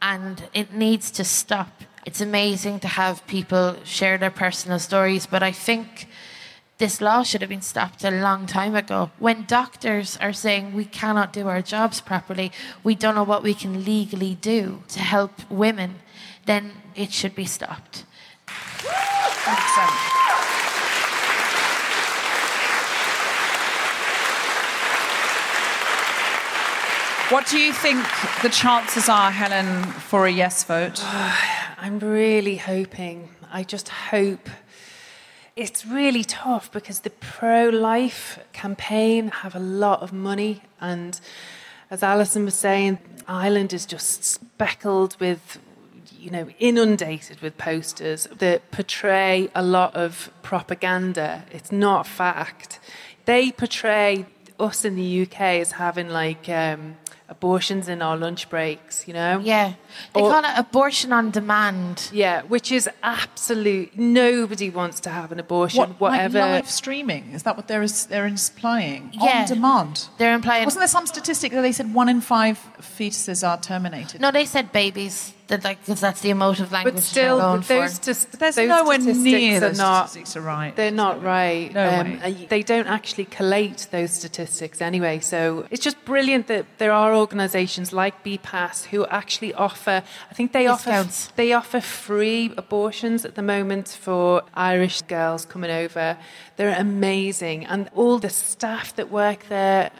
[0.00, 1.84] and it needs to stop.
[2.04, 6.08] It's amazing to have people share their personal stories, but I think
[6.78, 9.10] this law should have been stopped a long time ago.
[9.18, 12.50] When doctors are saying we cannot do our jobs properly,
[12.82, 15.96] we don't know what we can legally do to help women,
[16.46, 18.04] then it should be stopped.
[18.46, 20.22] 100%.
[27.32, 28.04] What do you think
[28.42, 31.00] the chances are, Helen, for a yes vote?
[31.78, 34.50] I'm really hoping, I just hope.
[35.54, 40.62] It's really tough because the pro life campaign have a lot of money.
[40.80, 41.20] And
[41.90, 45.58] as Alison was saying, Ireland is just speckled with,
[46.18, 51.44] you know, inundated with posters that portray a lot of propaganda.
[51.52, 52.80] It's not fact.
[53.26, 54.24] They portray
[54.58, 56.96] us in the UK as having like um,
[57.36, 59.40] abortions in our lunch breaks, you know?
[59.42, 59.72] Yeah.
[60.14, 62.10] They Or- call it abortion on demand.
[62.12, 63.96] Yeah, which is absolute.
[63.96, 66.38] Nobody wants to have an abortion, What, whatever.
[66.40, 67.32] Like live streaming?
[67.32, 69.10] Is that what they're, they're implying?
[69.14, 69.40] Yeah.
[69.40, 70.08] On demand?
[70.18, 70.64] They're implying.
[70.64, 74.20] Wasn't there some statistic that they said one in five fetuses are terminated?
[74.20, 75.32] No, they said babies.
[75.52, 76.94] That like because that's the emotive language.
[76.94, 78.04] but still, going those, for.
[78.04, 80.08] tis- there's those nowhere statistics near are those not.
[80.10, 80.74] statistics are right.
[80.76, 81.68] They're not right.
[81.68, 82.42] Um, No way.
[82.44, 85.20] uh, They don't actually collate those statistics anyway.
[85.20, 90.02] So it's just brilliant that there are organisations like BPAS who actually offer.
[90.30, 91.26] I think they Discounts.
[91.26, 96.16] offer they offer free abortions at the moment for Irish girls coming over.
[96.56, 99.90] They're amazing, and all the staff that work there,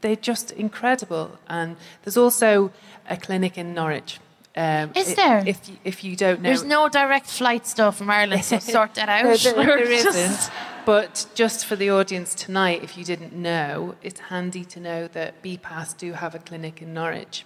[0.00, 1.38] they're just incredible.
[1.48, 2.70] And there's also
[3.08, 4.18] a clinic in Norwich.
[4.54, 5.42] Um, Is i- there?
[5.46, 8.94] If you- if you don't know, There's no direct flight stuff from Ireland, so sort
[8.94, 9.24] that out.
[9.24, 10.50] no, there, there Just- isn't.
[10.84, 15.40] But just for the audience tonight, if you didn't know, it's handy to know that
[15.42, 17.44] BPAS do have a clinic in Norwich.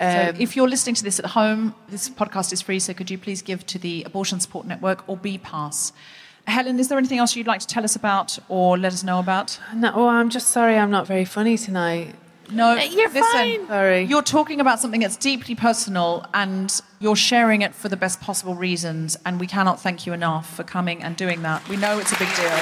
[0.00, 3.10] So Um, if you're listening to this at home, this podcast is free, so could
[3.10, 5.92] you please give to the Abortion Support Network or BPAS?
[6.46, 9.18] Helen, is there anything else you'd like to tell us about or let us know
[9.18, 9.58] about?
[9.74, 12.14] no, oh, I'm just sorry I'm not very funny tonight.
[12.50, 13.66] No, Uh, you're listen, fine.
[13.66, 14.02] Sorry.
[14.04, 18.54] You're talking about something that's deeply personal and you're sharing it for the best possible
[18.54, 21.68] reasons, and we cannot thank you enough for coming and doing that.
[21.68, 22.58] We know it's a big deal.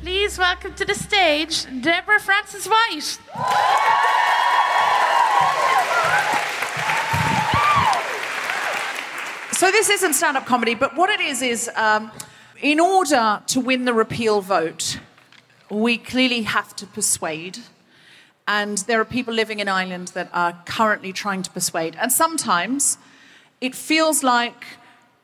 [0.00, 3.18] Please welcome to the stage Deborah Frances-White.
[9.58, 12.12] So this isn't stand-up comedy, but what it is is, um,
[12.62, 15.00] in order to win the repeal vote,
[15.68, 17.58] we clearly have to persuade.
[18.46, 21.96] And there are people living in Ireland that are currently trying to persuade.
[22.00, 22.98] And sometimes
[23.60, 24.64] it feels like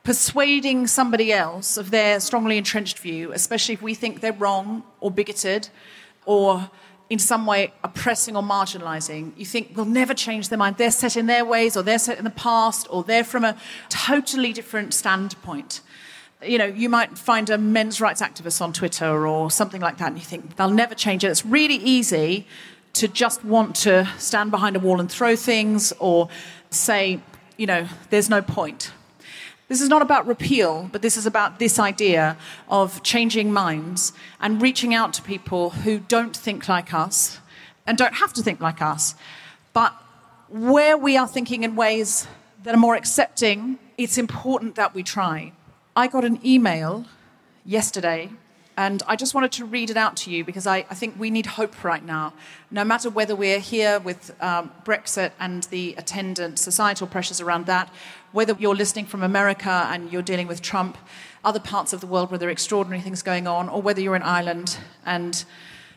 [0.03, 5.11] persuading somebody else of their strongly entrenched view, especially if we think they're wrong or
[5.11, 5.69] bigoted
[6.25, 6.69] or
[7.09, 10.77] in some way oppressing or marginalizing, you think we'll never change their mind.
[10.77, 13.55] They're set in their ways, or they're set in the past, or they're from a
[13.89, 15.81] totally different standpoint.
[16.43, 20.09] You know, you might find a men's rights activist on Twitter or something like that,
[20.09, 21.27] and you think they'll never change it.
[21.27, 22.47] It's really easy
[22.93, 26.29] to just want to stand behind a wall and throw things or
[26.69, 27.19] say,
[27.57, 28.91] you know, there's no point.
[29.67, 32.37] This is not about repeal, but this is about this idea
[32.69, 37.39] of changing minds and reaching out to people who don't think like us
[37.87, 39.15] and don't have to think like us.
[39.73, 39.93] But
[40.49, 42.27] where we are thinking in ways
[42.63, 45.51] that are more accepting, it's important that we try.
[45.95, 47.05] I got an email
[47.65, 48.29] yesterday
[48.77, 51.29] and I just wanted to read it out to you because I, I think we
[51.29, 52.33] need hope right now.
[52.69, 57.89] No matter whether we're here with um, Brexit and the attendant societal pressures around that,
[58.35, 60.97] whether you're listening from America and you're dealing with Trump,
[61.45, 64.15] other parts of the world where there are extraordinary things going on, or whether you're
[64.15, 65.45] in Ireland and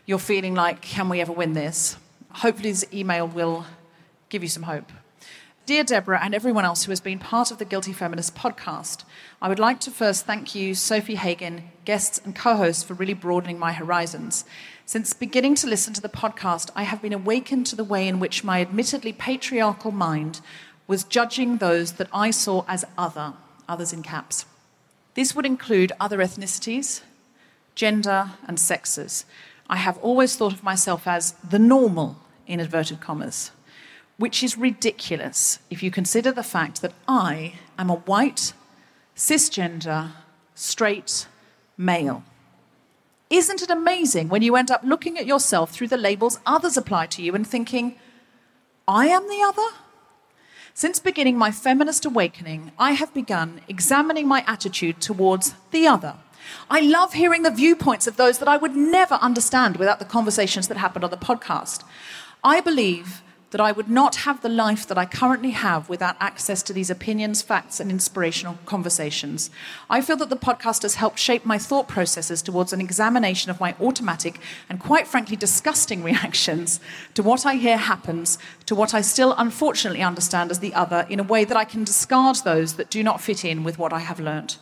[0.05, 1.97] you're feeling like, can we ever win this?
[2.31, 3.65] Hopefully, this email will
[4.29, 4.89] give you some hope.
[5.65, 9.03] Dear Deborah and everyone else who has been part of the Guilty Feminist podcast,
[9.41, 13.13] I would like to first thank you, Sofie Hagen, guests and co hosts, for really
[13.13, 14.45] broadening my horizons.
[14.85, 18.19] Since beginning to listen to the podcast, I have been awakened to the way in
[18.19, 20.39] which my admittedly patriarchal mind
[20.89, 23.31] was judging those that I saw as other,
[23.69, 24.45] others in caps.
[25.13, 27.01] This would include other ethnicities,
[27.75, 29.23] gender, and sexes.
[29.69, 33.51] I have always thought of myself as the normal, in inverted commas
[34.19, 38.51] which is ridiculous if you consider the fact that I am a white,
[39.15, 40.11] cisgender,
[40.53, 41.25] straight
[41.77, 42.23] male.
[43.29, 47.05] Isn't it amazing when you end up looking at yourself through the labels others apply
[47.07, 47.95] to you and thinking,
[48.89, 49.77] I am the other?
[50.73, 56.15] Since beginning my feminist awakening, I have begun examining my attitude towards the other.
[56.69, 60.67] I love hearing the viewpoints of those that I would never understand without the conversations
[60.67, 61.83] that happened on the podcast.
[62.43, 63.21] I believe
[63.51, 66.89] that I would not have the life that I currently have without access to these
[66.89, 69.49] opinions, facts, and inspirational conversations.
[69.89, 73.59] I feel that the podcast has helped shape my thought processes towards an examination of
[73.59, 74.39] my automatic
[74.69, 76.79] and quite frankly disgusting reactions
[77.15, 78.37] to what I hear happens,
[78.67, 81.83] to what I still unfortunately understand as the other, in a way that I can
[81.83, 84.59] discard those that do not fit in with what I have learnt.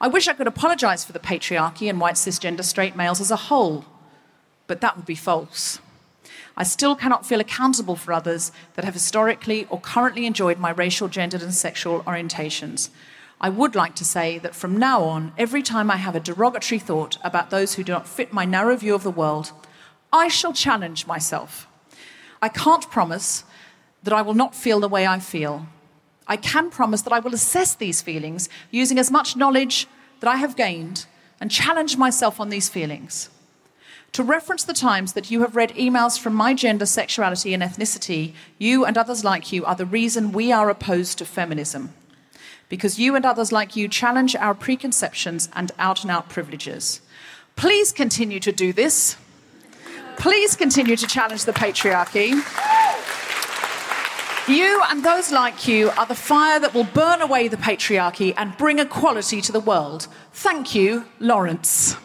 [0.00, 3.36] I wish I could apologize for the patriarchy and white cisgender straight males as a
[3.36, 3.84] whole,
[4.66, 5.80] but that would be false.
[6.60, 11.08] I still cannot feel accountable for others that have historically or currently enjoyed my racial,
[11.08, 12.90] gendered, and sexual orientations.
[13.40, 16.78] I would like to say that from now on, every time I have a derogatory
[16.78, 19.52] thought about those who do not fit my narrow view of the world,
[20.12, 21.66] I shall challenge myself.
[22.42, 23.44] I can't promise
[24.02, 25.66] that I will not feel the way I feel.
[26.26, 29.86] I can promise that I will assess these feelings using as much knowledge
[30.20, 31.06] that I have gained
[31.40, 33.30] and challenge myself on these feelings
[34.12, 38.34] to reference the times that you have read emails from my gender, sexuality, and ethnicity,
[38.58, 41.92] you and others like you are the reason we are opposed to feminism.
[42.68, 47.00] Because you and others like you challenge our preconceptions and out and out privileges.
[47.56, 49.16] Please continue to do this.
[50.16, 52.30] Please continue to challenge the patriarchy.
[54.48, 58.56] You and those like you are the fire that will burn away the patriarchy and
[58.56, 60.08] bring equality to the world.
[60.32, 61.96] Thank you, Lawrence.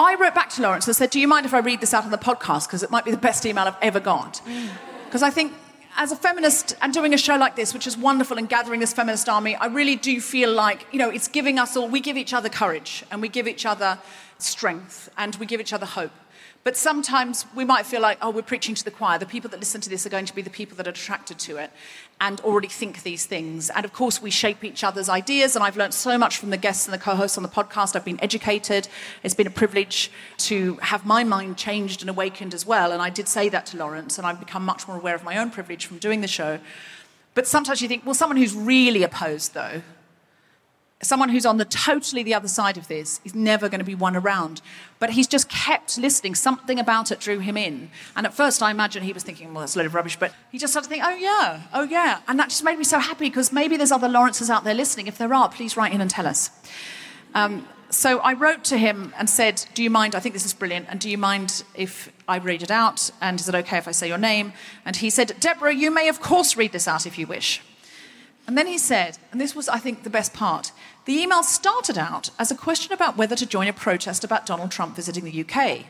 [0.00, 2.04] I wrote back to Lawrence and said, Do you mind if I read this out
[2.04, 2.66] on the podcast?
[2.66, 4.40] Because it might be the best email I've ever got.
[4.46, 4.70] Mm.
[5.04, 5.52] Because I think,
[5.96, 8.94] as a feminist and doing a show like this, which is wonderful and gathering this
[8.94, 12.16] feminist army, I really do feel like, you know, it's giving us all, we give
[12.16, 13.98] each other courage and we give each other
[14.38, 16.12] strength and we give each other hope.
[16.62, 19.18] But sometimes we might feel like, oh, we're preaching to the choir.
[19.18, 21.38] The people that listen to this are going to be the people that are attracted
[21.40, 21.70] to it
[22.20, 23.70] and already think these things.
[23.70, 25.56] And of course, we shape each other's ideas.
[25.56, 27.96] And I've learned so much from the guests and the co hosts on the podcast.
[27.96, 28.88] I've been educated.
[29.22, 32.92] It's been a privilege to have my mind changed and awakened as well.
[32.92, 35.38] And I did say that to Lawrence, and I've become much more aware of my
[35.38, 36.58] own privilege from doing the show.
[37.34, 39.82] But sometimes you think, well, someone who's really opposed, though,
[41.02, 43.94] someone who's on the totally the other side of this is never going to be
[43.94, 44.60] one around.
[44.98, 46.34] But he's just kept listening.
[46.34, 47.90] Something about it drew him in.
[48.14, 50.18] And at first, I imagine he was thinking, well, that's a load of rubbish.
[50.18, 52.20] But he just started to think, oh, yeah, oh, yeah.
[52.28, 55.06] And that just made me so happy because maybe there's other Lawrences out there listening.
[55.06, 56.50] If there are, please write in and tell us.
[57.34, 60.14] Um, so I wrote to him and said, Do you mind?
[60.14, 60.86] I think this is brilliant.
[60.88, 63.10] And do you mind if I read it out?
[63.20, 64.52] And is it okay if I say your name?
[64.84, 67.62] And he said, Deborah, you may, of course, read this out if you wish.
[68.50, 70.72] And then he said, and this was, I think, the best part
[71.04, 74.72] the email started out as a question about whether to join a protest about Donald
[74.72, 75.84] Trump visiting the UK.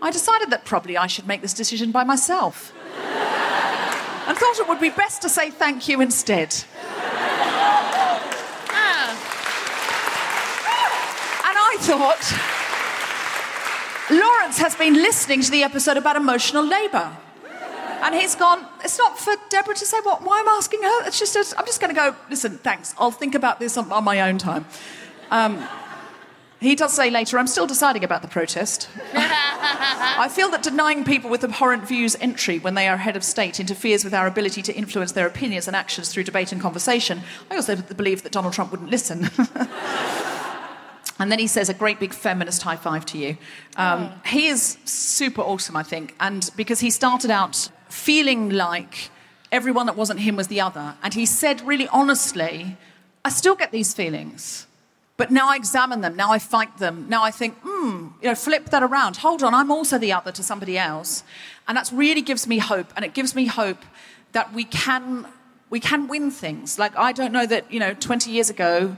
[0.00, 4.78] I decided that probably I should make this decision by myself and thought it would
[4.78, 6.54] be best to say thank you instead.
[8.70, 9.10] Ah.
[11.48, 12.22] and I thought
[14.16, 17.16] Lawrence has been listening to the episode about emotional labour.
[18.02, 21.06] And he's gone, it's not for Deborah to say, what, why am I asking her?
[21.06, 22.94] It's just, I'm just going to go, listen, thanks.
[22.98, 24.66] I'll think about this on, on my own time.
[25.30, 25.66] Um,
[26.62, 28.88] he does say later, I'm still deciding about the protest.
[29.14, 33.58] I feel that denying people with abhorrent views entry when they are head of state
[33.58, 37.22] interferes with our ability to influence their opinions and actions through debate and conversation.
[37.50, 39.28] I also believe that Donald Trump wouldn't listen.
[41.18, 43.36] and then he says a great big feminist high five to you.
[43.76, 49.10] Um, He is super awesome, I think, and because he started out feeling like
[49.50, 52.76] everyone that wasn't him was the other, and he said really honestly,
[53.24, 54.66] I still get these feelings.
[55.18, 58.34] But now I examine them, now I fight them, now I think, hmm, you know,
[58.34, 59.18] flip that around.
[59.18, 61.22] Hold on, I'm also the other to somebody else.
[61.68, 62.92] And that really gives me hope.
[62.96, 63.84] And it gives me hope
[64.32, 65.26] that we can
[65.70, 66.78] we can win things.
[66.78, 68.96] Like I don't know that, you know, 20 years ago,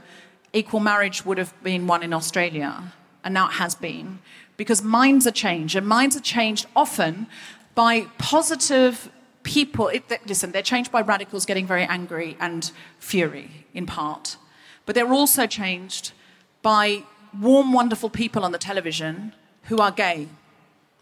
[0.51, 2.93] equal marriage would have been won in Australia.
[3.23, 4.19] And now it has been.
[4.57, 5.75] Because minds are changed.
[5.75, 7.27] And minds are changed often
[7.75, 9.11] by positive
[9.43, 9.89] people.
[9.89, 14.37] It, listen, they're changed by radicals getting very angry and fury, in part.
[14.85, 16.13] But they're also changed
[16.61, 17.03] by
[17.39, 20.27] warm, wonderful people on the television who are gay.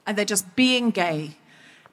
[0.05, 1.37] And they're just being gay.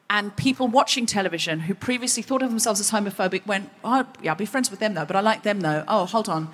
[0.09, 4.37] And people watching television who previously thought of themselves as homophobic went, oh, yeah, I'll
[4.37, 5.85] be friends with them though, but I like them though.
[5.87, 6.51] Oh, hold on.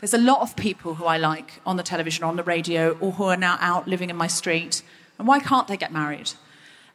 [0.00, 3.12] There's a lot of people who I like on the television, on the radio, or
[3.12, 4.82] who are now out living in my street.
[5.18, 6.32] And why can't they get married?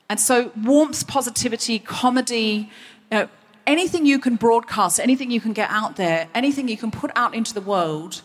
[0.10, 2.70] And so, warmth, positivity, comedy,
[3.12, 3.30] you know,
[3.66, 7.34] anything you can broadcast, anything you can get out there, anything you can put out
[7.34, 8.22] into the world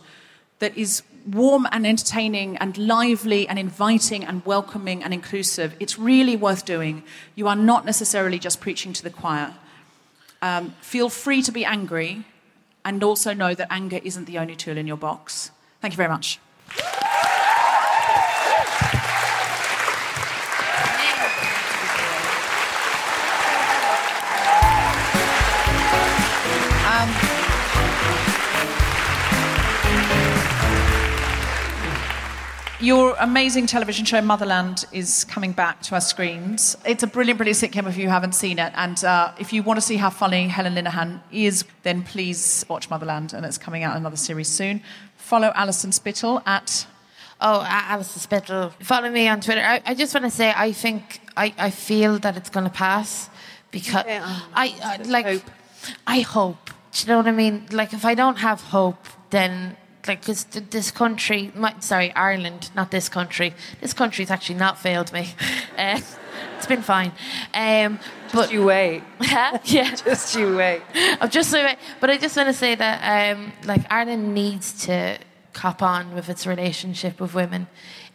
[0.59, 6.37] that is warm and entertaining and lively and inviting and welcoming and inclusive, it's really
[6.37, 7.03] worth doing.
[7.35, 9.55] You are not necessarily just preaching to the choir.
[10.43, 12.25] Um, feel free to be angry
[12.85, 15.51] and also know that anger isn't the only tool in your box.
[15.81, 16.39] Thank you very much.
[32.81, 36.79] Your amazing television show Motherland is coming back to our screens.
[36.87, 38.73] It's a brilliant, brilliant sitcom if you haven't seen it.
[38.75, 42.89] And uh, if you want to see how funny Helen Linehan is, then please watch
[42.89, 44.83] Motherland, and it's coming out another series soon.
[45.17, 46.87] Follow Alison Spittle at
[47.43, 48.71] Oh, Alison Spittle.
[48.81, 49.61] Follow me on Twitter.
[49.63, 52.73] I, I just want to say I think I, I feel that it's going to
[52.73, 53.29] pass
[53.71, 54.41] because Yeah.
[54.55, 55.43] I, I like
[56.07, 56.71] I hope.
[56.93, 57.67] Do you know what I mean?
[57.73, 59.77] Like if I don't have hope, then
[60.07, 63.55] like because this country, my, sorry, Ireland, not this country.
[63.81, 65.35] This country's actually not failed me.
[65.77, 66.01] Uh,
[66.57, 67.13] it's been fine.
[67.55, 67.99] Um,
[68.33, 69.03] but you wait.
[69.21, 70.83] yeah, just you wait.
[71.21, 75.19] I'm just saying, but I just want to say that um, like Ireland needs to
[75.53, 77.67] cop on with its relationship with women.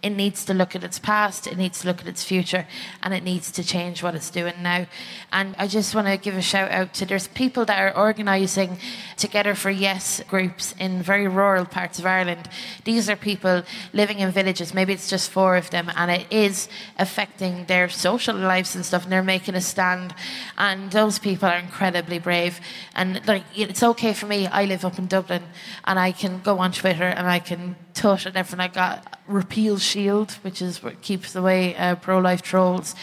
[0.05, 2.67] It needs to look at its past, it needs to look at its future,
[3.01, 4.85] and it needs to change what it's doing now.
[5.31, 8.77] And I just want to give a shout out to there's people that are organising
[9.17, 12.47] together for yes groups in very rural parts of Ireland.
[12.83, 16.69] These are people living in villages, maybe it's just four of them, and it is
[16.99, 20.13] affecting their social lives and stuff, and they're making a stand.
[20.55, 22.59] And those people are incredibly brave.
[22.95, 24.45] And like, it's okay for me.
[24.45, 25.41] I live up in Dublin,
[25.83, 28.59] and I can go on Twitter and I can touch and everything.
[28.59, 32.95] I got Repeal Shield, which is what keeps away uh, pro-life trolls.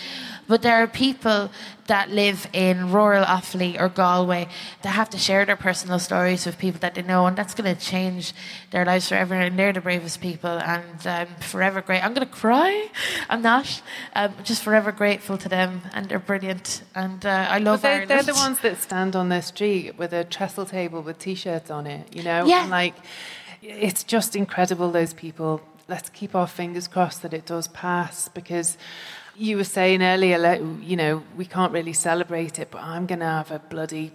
[0.46, 1.50] But there are people
[1.86, 4.48] that live in rural Offaly or Galway
[4.82, 7.74] that have to share their personal stories with people that they know, and that's going
[7.74, 8.34] to change
[8.72, 9.34] their lives forever.
[9.34, 12.04] And they're the bravest people, and I'm forever great.
[12.04, 12.90] I'm going to cry.
[13.30, 13.82] I'm not.
[14.14, 16.82] I'm just forever grateful to them, and they're brilliant.
[16.94, 18.10] And uh, I love But they, Ireland.
[18.10, 21.86] they're the ones that stand on their street with a trestle table with t-shirts on
[21.86, 22.44] it, you know?
[22.44, 22.62] Yeah.
[22.62, 22.96] And like,
[23.62, 25.62] it's just incredible, those people.
[25.92, 28.78] Let's keep our fingers crossed that it does pass because
[29.36, 33.18] you were saying earlier, like, you know, we can't really celebrate it, but I'm going
[33.20, 34.10] to have a bloody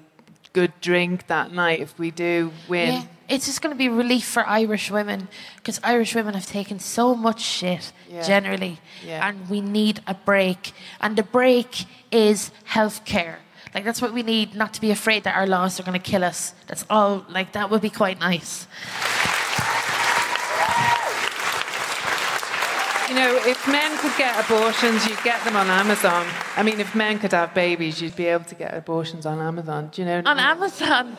[0.53, 2.93] good drink that night if we do win.
[2.93, 6.79] Yeah, it's just going to be relief for Irish women because Irish women have taken
[6.79, 8.23] so much shit Yeah.
[8.23, 9.27] generally, Yeah.
[9.27, 10.73] and we need a break.
[10.99, 13.35] And the break is healthcare.
[13.75, 14.55] Like that's what we need.
[14.55, 16.53] Not to be afraid that our laws are going to kill us.
[16.65, 17.23] That's all.
[17.29, 18.65] Like that would be quite nice.
[23.07, 26.25] You know, if men could get abortions, you'd get them on Amazon.
[26.57, 29.89] I mean, if men could have babies, you'd be able to get abortions on Amazon.
[29.91, 30.21] Do you know?
[30.25, 31.15] On Amazon.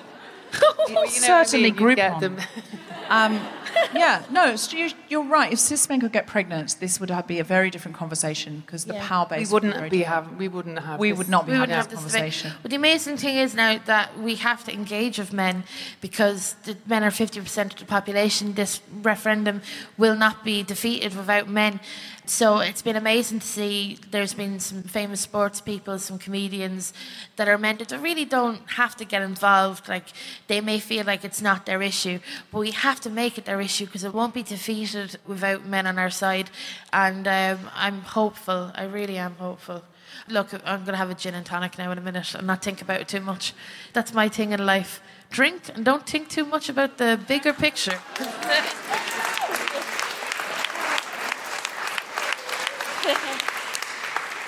[0.53, 1.81] You know what I Certainly mean?
[1.81, 2.47] You'd Groupon.
[3.09, 3.33] get them.
[3.37, 3.49] Um,
[3.95, 5.53] yeah, no, you, you're right.
[5.53, 8.95] If cis men could get pregnant, this would be a very different conversation because the
[8.95, 9.07] Yeah.
[9.09, 10.25] power We base wouldn't very be different.
[10.25, 10.39] having.
[10.39, 10.99] We wouldn't have.
[10.99, 12.33] We this- would not be having wouldn't this have this debate.
[12.33, 12.53] conversation.
[12.63, 15.65] But the amazing thing is now that we have to engage with men
[16.01, 18.55] because the men are 50% of the population.
[18.55, 19.63] This referendum
[19.97, 21.81] will not be defeated without men.
[22.29, 26.93] So it's been amazing to see there's been some famous sports people, some comedians
[27.37, 29.89] that are men that really don't have to get involved.
[29.89, 30.05] Like
[30.47, 32.19] they may feel like it's not their issue,
[32.53, 35.87] but we have to make it their issue because it won't be defeated without men
[35.87, 36.51] on our side.
[36.93, 38.73] And um, I'm hopeful.
[38.75, 39.83] I really am hopeful.
[40.29, 42.63] Look, I'm going to have a gin and tonic now in a minute and not
[42.63, 43.55] think about it too much.
[43.95, 45.01] That's my thing in life.
[45.31, 48.01] Drink and don't think too much about the bigger picture.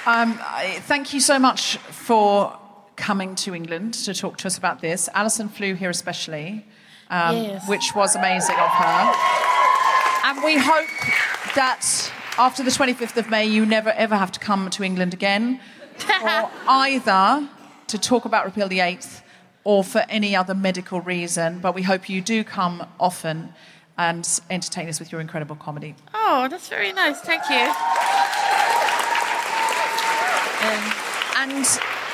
[0.07, 2.57] Um, I- thank you so much for
[2.97, 5.09] coming to England to talk to us about this.
[5.15, 6.67] Alison flew here especially,
[7.11, 7.69] um, Yes.
[7.69, 9.15] which was amazing of her.
[10.25, 10.89] And we hope
[11.55, 15.61] that after the 25th of May, you never ever have to come to England again,
[16.23, 17.49] or either
[17.89, 19.23] to talk about Repeal the Eighth
[19.65, 21.59] or for any other medical reason.
[21.59, 23.55] But we hope you do come often
[23.99, 25.95] and entertain us with your incredible comedy.
[26.15, 27.21] Oh, that's very nice.
[27.21, 27.67] Thank you.
[30.61, 30.93] Um,
[31.37, 31.67] and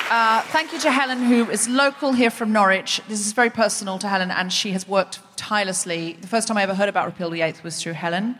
[0.09, 3.01] uh, thank you to Helen, who is local here from Norwich.
[3.09, 6.13] This is very personal to Helen, and she has worked tirelessly.
[6.21, 8.39] The first time I ever heard about Repeal the Eighth was through Helen,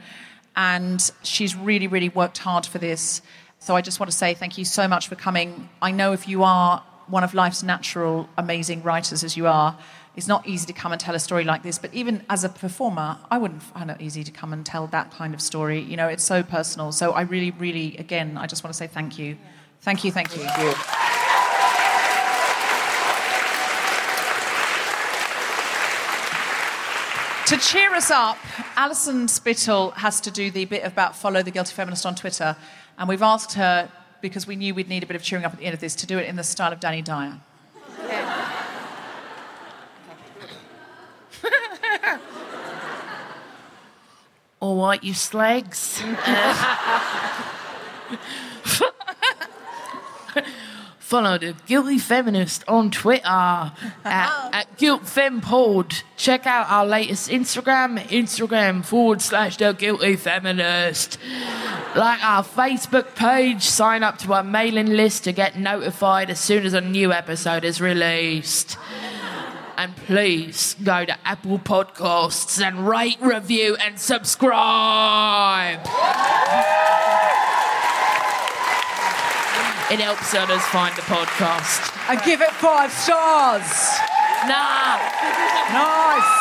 [0.55, 3.21] and she's really, really worked hard for this.
[3.59, 5.67] So I just want to say thank you so much for coming.
[5.81, 9.77] I know if you are one of life's natural, amazing writers as you are,
[10.15, 11.77] it's not easy to come and tell a story like this.
[11.77, 15.11] But even as a performer, I wouldn't find it easy to come and tell that
[15.11, 15.81] kind of story.
[15.81, 16.93] You know, it's so personal.
[16.93, 19.37] So I really, really, again, I just want to say thank you.
[19.87, 20.43] Thank you, thank you.
[27.45, 28.37] To cheer us up,
[28.75, 32.57] Alison Spittle has to do the bit about follow the guilty feminist on Twitter,
[32.97, 33.89] and we've asked her
[34.21, 35.95] because we knew we'd need a bit of cheering up at the end of this
[35.95, 37.39] to do it in the style of Danny Dyer.
[44.59, 46.03] All right, you slags.
[50.99, 53.71] Follow the Guilty Feminist on Twitter at,
[54.03, 54.49] oh.
[54.51, 56.03] at GuiltFemPod.
[56.17, 61.17] Check out our latest Instagram, Instagram forward slash the Guilty Feminist.
[61.95, 66.65] Like our Facebook page, sign up to our mailing list to get notified as soon
[66.65, 68.77] as a new episode is released.
[69.77, 75.87] And please go to Apple Podcasts and rate, review, and subscribe.
[79.89, 81.95] It helps others find the podcast.
[82.11, 83.63] And give it five stars!
[84.43, 84.99] Nah.
[85.71, 86.33] Nice!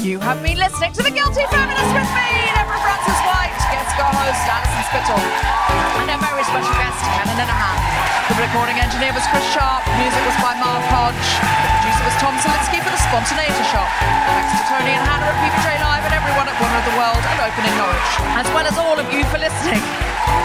[0.00, 4.80] You have been listening to The Guilty Feminist with me, Deborah Frances-White, guest co-host Alison
[4.88, 7.89] Spittle, and our very special guest, Helen Linehan.
[8.30, 12.38] The recording engineer was Chris Sharp, music was by Mark Hodge, the producer was Tom
[12.38, 13.90] Salinsky for The Spontaneity Shop.
[13.98, 17.18] Thanks to Tony and Hannah at PBJ Live and everyone at Women of the World
[17.26, 19.82] and Open in Norwich, as well as all of you for listening.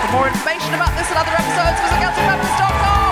[0.01, 3.04] For more information about this and other episodes, visit guiltyfeminist.com.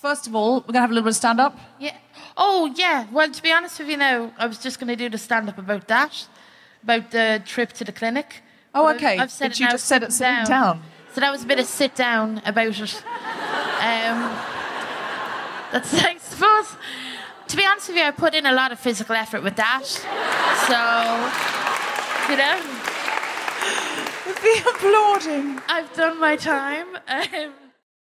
[0.00, 1.58] First of all, we're going to have a little bit of stand up.
[1.80, 1.96] Yeah.
[2.36, 3.06] Oh, yeah.
[3.10, 5.48] Well, to be honest with you now, I was just going to do the stand
[5.48, 6.26] up about that,
[6.82, 8.42] about the trip to the clinic.
[8.74, 9.18] Oh, But okay.
[9.18, 10.82] I've said But it you just said it sitting sitting down.
[11.14, 12.94] So that was a bit of sit down about it.
[13.02, 14.36] Um,
[15.72, 16.76] that's, I suppose,
[17.48, 19.84] to be honest with you, I put in a lot of physical effort with that.
[20.66, 20.76] So,
[22.30, 22.60] you know.
[24.26, 25.60] The applauding.
[25.68, 26.86] I've done my time.
[27.08, 27.52] Um,